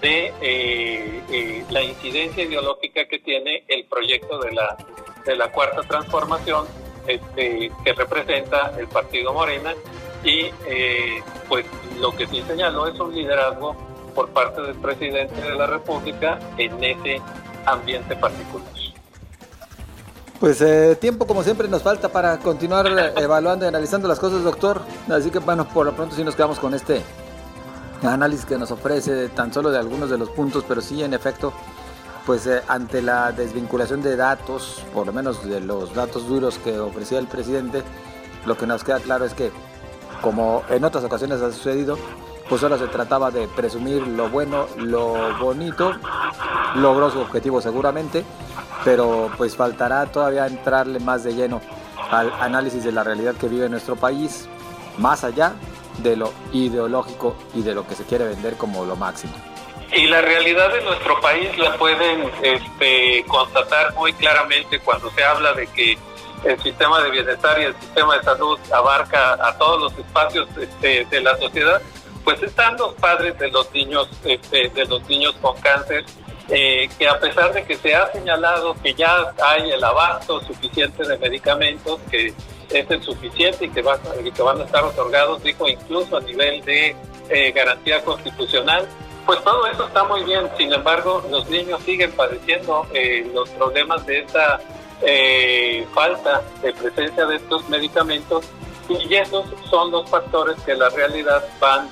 de 0.00 0.32
eh, 0.40 1.22
eh, 1.30 1.64
la 1.70 1.82
incidencia 1.82 2.44
ideológica 2.44 3.06
que 3.06 3.18
tiene 3.18 3.64
el 3.68 3.84
proyecto 3.84 4.38
de 4.38 4.52
la, 4.52 4.76
de 5.26 5.36
la 5.36 5.52
cuarta 5.52 5.82
transformación 5.82 6.66
este, 7.06 7.70
que 7.84 7.92
representa 7.92 8.72
el 8.78 8.88
partido 8.88 9.32
Morena 9.32 9.74
y 10.22 10.50
pues 11.48 11.64
lo 11.98 12.14
que 12.14 12.26
sí 12.26 12.42
señaló 12.46 12.86
es 12.86 12.98
un 13.00 13.14
liderazgo 13.14 13.74
por 14.14 14.28
parte 14.30 14.60
del 14.60 14.74
presidente 14.74 15.40
de 15.40 15.54
la 15.54 15.66
República 15.66 16.38
en 16.58 16.82
ese 16.84 17.22
ambiente 17.64 18.14
particular. 18.16 18.79
Pues 20.40 20.62
eh, 20.62 20.96
tiempo 20.98 21.26
como 21.26 21.42
siempre 21.42 21.68
nos 21.68 21.82
falta 21.82 22.08
para 22.08 22.38
continuar 22.38 22.86
evaluando 23.18 23.66
y 23.66 23.68
analizando 23.68 24.08
las 24.08 24.18
cosas, 24.18 24.42
doctor. 24.42 24.80
Así 25.10 25.30
que 25.30 25.38
bueno, 25.38 25.68
por 25.68 25.84
lo 25.84 25.94
pronto 25.94 26.16
sí 26.16 26.24
nos 26.24 26.34
quedamos 26.34 26.58
con 26.58 26.72
este 26.72 27.02
análisis 28.02 28.46
que 28.46 28.56
nos 28.56 28.70
ofrece 28.70 29.28
tan 29.28 29.52
solo 29.52 29.70
de 29.70 29.78
algunos 29.78 30.08
de 30.08 30.16
los 30.16 30.30
puntos, 30.30 30.64
pero 30.66 30.80
sí 30.80 31.02
en 31.02 31.12
efecto, 31.12 31.52
pues 32.24 32.46
eh, 32.46 32.62
ante 32.68 33.02
la 33.02 33.32
desvinculación 33.32 34.00
de 34.00 34.16
datos, 34.16 34.82
por 34.94 35.06
lo 35.06 35.12
menos 35.12 35.44
de 35.46 35.60
los 35.60 35.94
datos 35.94 36.26
duros 36.26 36.58
que 36.58 36.80
ofrecía 36.80 37.18
el 37.18 37.26
presidente, 37.26 37.82
lo 38.46 38.56
que 38.56 38.66
nos 38.66 38.82
queda 38.82 38.98
claro 39.00 39.26
es 39.26 39.34
que, 39.34 39.50
como 40.22 40.62
en 40.70 40.82
otras 40.84 41.04
ocasiones 41.04 41.42
ha 41.42 41.52
sucedido, 41.52 41.98
pues 42.48 42.62
solo 42.62 42.78
se 42.78 42.86
trataba 42.86 43.30
de 43.30 43.46
presumir 43.48 44.06
lo 44.06 44.30
bueno, 44.30 44.66
lo 44.78 45.38
bonito, 45.38 45.92
logró 46.76 47.10
su 47.10 47.20
objetivo 47.20 47.60
seguramente, 47.60 48.24
pero 48.84 49.30
pues 49.36 49.56
faltará 49.56 50.06
todavía 50.06 50.46
entrarle 50.46 51.00
más 51.00 51.24
de 51.24 51.34
lleno 51.34 51.60
al 52.10 52.32
análisis 52.40 52.84
de 52.84 52.92
la 52.92 53.04
realidad 53.04 53.34
que 53.34 53.48
vive 53.48 53.68
nuestro 53.68 53.96
país, 53.96 54.48
más 54.98 55.24
allá 55.24 55.54
de 55.98 56.16
lo 56.16 56.32
ideológico 56.52 57.36
y 57.54 57.62
de 57.62 57.74
lo 57.74 57.86
que 57.86 57.94
se 57.94 58.04
quiere 58.04 58.24
vender 58.24 58.56
como 58.56 58.84
lo 58.84 58.96
máximo. 58.96 59.32
Y 59.92 60.06
la 60.06 60.20
realidad 60.20 60.72
de 60.72 60.82
nuestro 60.82 61.20
país 61.20 61.56
la 61.58 61.76
pueden 61.76 62.30
este, 62.42 63.24
constatar 63.26 63.92
muy 63.94 64.12
claramente 64.12 64.78
cuando 64.80 65.10
se 65.10 65.24
habla 65.24 65.52
de 65.52 65.66
que 65.66 65.98
el 66.44 66.60
sistema 66.62 67.02
de 67.02 67.10
bienestar 67.10 67.60
y 67.60 67.64
el 67.64 67.74
sistema 67.74 68.16
de 68.16 68.22
salud 68.22 68.58
abarca 68.72 69.34
a 69.34 69.58
todos 69.58 69.80
los 69.82 69.98
espacios 69.98 70.48
este, 70.58 71.04
de 71.04 71.20
la 71.20 71.36
sociedad, 71.38 71.82
pues 72.24 72.42
están 72.42 72.76
los 72.76 72.94
padres 72.94 73.36
de 73.38 73.50
los 73.50 73.70
niños, 73.72 74.08
este, 74.24 74.68
de 74.68 74.84
los 74.86 75.02
niños 75.08 75.34
con 75.42 75.60
cáncer, 75.60 76.04
eh, 76.50 76.88
que 76.98 77.08
a 77.08 77.18
pesar 77.18 77.52
de 77.52 77.64
que 77.64 77.76
se 77.76 77.94
ha 77.94 78.10
señalado 78.10 78.74
que 78.82 78.92
ya 78.94 79.32
hay 79.46 79.70
el 79.70 79.82
abasto 79.82 80.40
suficiente 80.40 81.06
de 81.06 81.16
medicamentos, 81.16 82.00
que 82.10 82.34
es 82.70 82.90
el 82.90 83.02
suficiente 83.02 83.66
y 83.66 83.68
que, 83.68 83.82
va, 83.82 83.98
que 84.00 84.42
van 84.42 84.60
a 84.60 84.64
estar 84.64 84.84
otorgados, 84.84 85.42
dijo 85.42 85.68
incluso 85.68 86.16
a 86.16 86.20
nivel 86.20 86.64
de 86.64 86.96
eh, 87.28 87.52
garantía 87.52 88.02
constitucional, 88.02 88.86
pues 89.26 89.42
todo 89.44 89.66
eso 89.66 89.86
está 89.86 90.04
muy 90.04 90.24
bien. 90.24 90.48
Sin 90.56 90.72
embargo, 90.72 91.24
los 91.30 91.48
niños 91.48 91.80
siguen 91.84 92.12
padeciendo 92.12 92.86
eh, 92.92 93.30
los 93.32 93.48
problemas 93.50 94.04
de 94.06 94.20
esta 94.20 94.60
eh, 95.02 95.86
falta 95.94 96.42
de 96.62 96.72
presencia 96.72 97.26
de 97.26 97.36
estos 97.36 97.68
medicamentos 97.68 98.44
y 98.88 99.14
esos 99.14 99.46
son 99.68 99.92
los 99.92 100.10
factores 100.10 100.60
que 100.62 100.74
la 100.74 100.88
realidad 100.88 101.44
van 101.60 101.88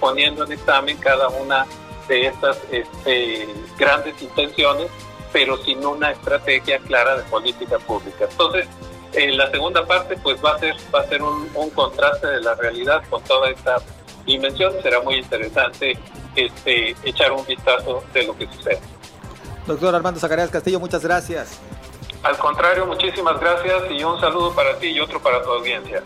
poniendo 0.00 0.44
en 0.44 0.52
examen 0.52 0.96
cada 0.96 1.28
una 1.28 1.66
de 2.08 2.26
estas 2.26 2.58
este, 2.70 3.48
grandes 3.78 4.20
intenciones, 4.20 4.88
pero 5.32 5.56
sin 5.58 5.84
una 5.84 6.10
estrategia 6.10 6.78
clara 6.80 7.16
de 7.16 7.22
política 7.24 7.78
pública. 7.78 8.26
Entonces, 8.30 8.66
en 9.12 9.36
la 9.36 9.50
segunda 9.50 9.86
parte 9.86 10.16
pues 10.22 10.42
va 10.44 10.54
a 10.54 10.58
ser 10.58 10.74
va 10.94 11.00
a 11.00 11.08
ser 11.08 11.22
un, 11.22 11.48
contraste 11.74 12.26
de 12.26 12.40
la 12.40 12.54
realidad 12.54 13.02
con 13.08 13.22
toda 13.24 13.50
esta 13.50 13.76
dimensión. 14.26 14.72
Será 14.82 15.00
muy 15.00 15.16
interesante 15.16 15.98
este 16.36 16.94
echar 17.04 17.32
un 17.32 17.44
vistazo 17.46 18.02
de 18.12 18.24
lo 18.24 18.36
que 18.36 18.46
sucede. 18.46 18.80
Doctor 19.66 19.94
Armando 19.94 20.20
Zacarías 20.20 20.50
Castillo 20.50 20.80
muchas 20.80 21.02
gracias. 21.02 21.58
Al 22.22 22.36
contrario 22.36 22.86
muchísimas 22.86 23.40
gracias 23.40 23.84
y 23.90 24.02
un 24.02 24.20
saludo 24.20 24.52
para 24.54 24.78
ti 24.78 24.88
y 24.88 25.00
otro 25.00 25.20
para 25.20 25.42
tu 25.42 25.50
audiencia. 25.50 26.02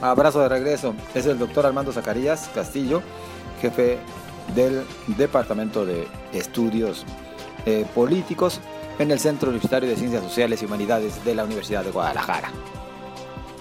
Abrazo 0.00 0.40
de 0.40 0.48
regreso. 0.48 0.94
Es 1.14 1.26
el 1.26 1.38
doctor 1.38 1.66
Armando 1.66 1.92
Zacarías 1.92 2.50
Castillo 2.54 3.02
jefe 3.60 3.98
del 4.54 4.84
departamento 5.16 5.84
de 5.84 6.06
estudios 6.32 7.04
eh, 7.64 7.84
políticos 7.94 8.60
en 8.98 9.10
el 9.10 9.18
Centro 9.18 9.48
Universitario 9.48 9.88
de 9.88 9.96
Ciencias 9.96 10.22
Sociales 10.22 10.62
y 10.62 10.66
Humanidades 10.66 11.24
de 11.24 11.34
la 11.34 11.44
Universidad 11.44 11.84
de 11.84 11.90
Guadalajara. 11.90 12.50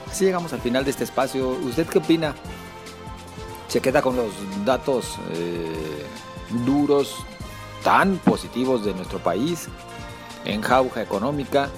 Así 0.09 0.25
llegamos 0.25 0.53
al 0.53 0.61
final 0.61 0.85
de 0.85 0.91
este 0.91 1.03
espacio. 1.03 1.49
¿Usted 1.49 1.87
qué 1.87 1.97
opina? 1.97 2.35
¿Se 3.67 3.81
queda 3.81 4.01
con 4.01 4.15
los 4.15 4.31
datos 4.63 5.17
eh, 5.33 6.05
duros, 6.65 7.15
tan 7.83 8.17
positivos 8.17 8.85
de 8.85 8.93
nuestro 8.93 9.19
país, 9.19 9.67
en 10.45 10.61
jauja 10.61 11.01
económica, 11.01 11.69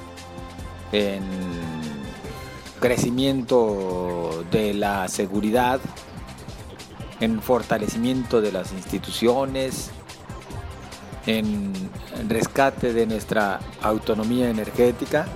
en 0.91 1.23
crecimiento 2.79 4.43
de 4.51 4.73
la 4.73 5.07
seguridad, 5.07 5.79
en 7.19 7.41
fortalecimiento 7.41 8.41
de 8.41 8.51
las 8.51 8.71
instituciones, 8.73 9.91
en 11.25 11.73
rescate 12.27 12.93
de 12.93 13.05
nuestra 13.05 13.59
autonomía 13.81 14.49
energética, 14.49 15.27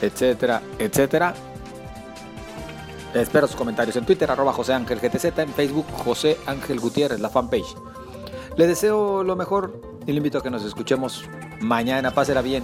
etcétera, 0.00 0.62
etcétera. 0.78 1.34
Espero 3.14 3.46
sus 3.46 3.56
comentarios 3.56 3.96
en 3.96 4.04
Twitter, 4.04 4.30
arroba 4.30 4.52
José 4.52 4.74
Ángel 4.74 5.00
GTZ, 5.00 5.38
en 5.38 5.52
Facebook 5.54 5.86
José 6.04 6.36
Ángel 6.46 6.78
Gutiérrez, 6.78 7.20
la 7.20 7.30
fanpage. 7.30 7.74
Le 8.56 8.66
deseo 8.66 9.24
lo 9.24 9.34
mejor 9.34 9.80
y 10.06 10.12
le 10.12 10.18
invito 10.18 10.38
a 10.38 10.42
que 10.42 10.50
nos 10.50 10.64
escuchemos 10.64 11.24
mañana. 11.60 12.10
Pásela 12.10 12.42
bien. 12.42 12.62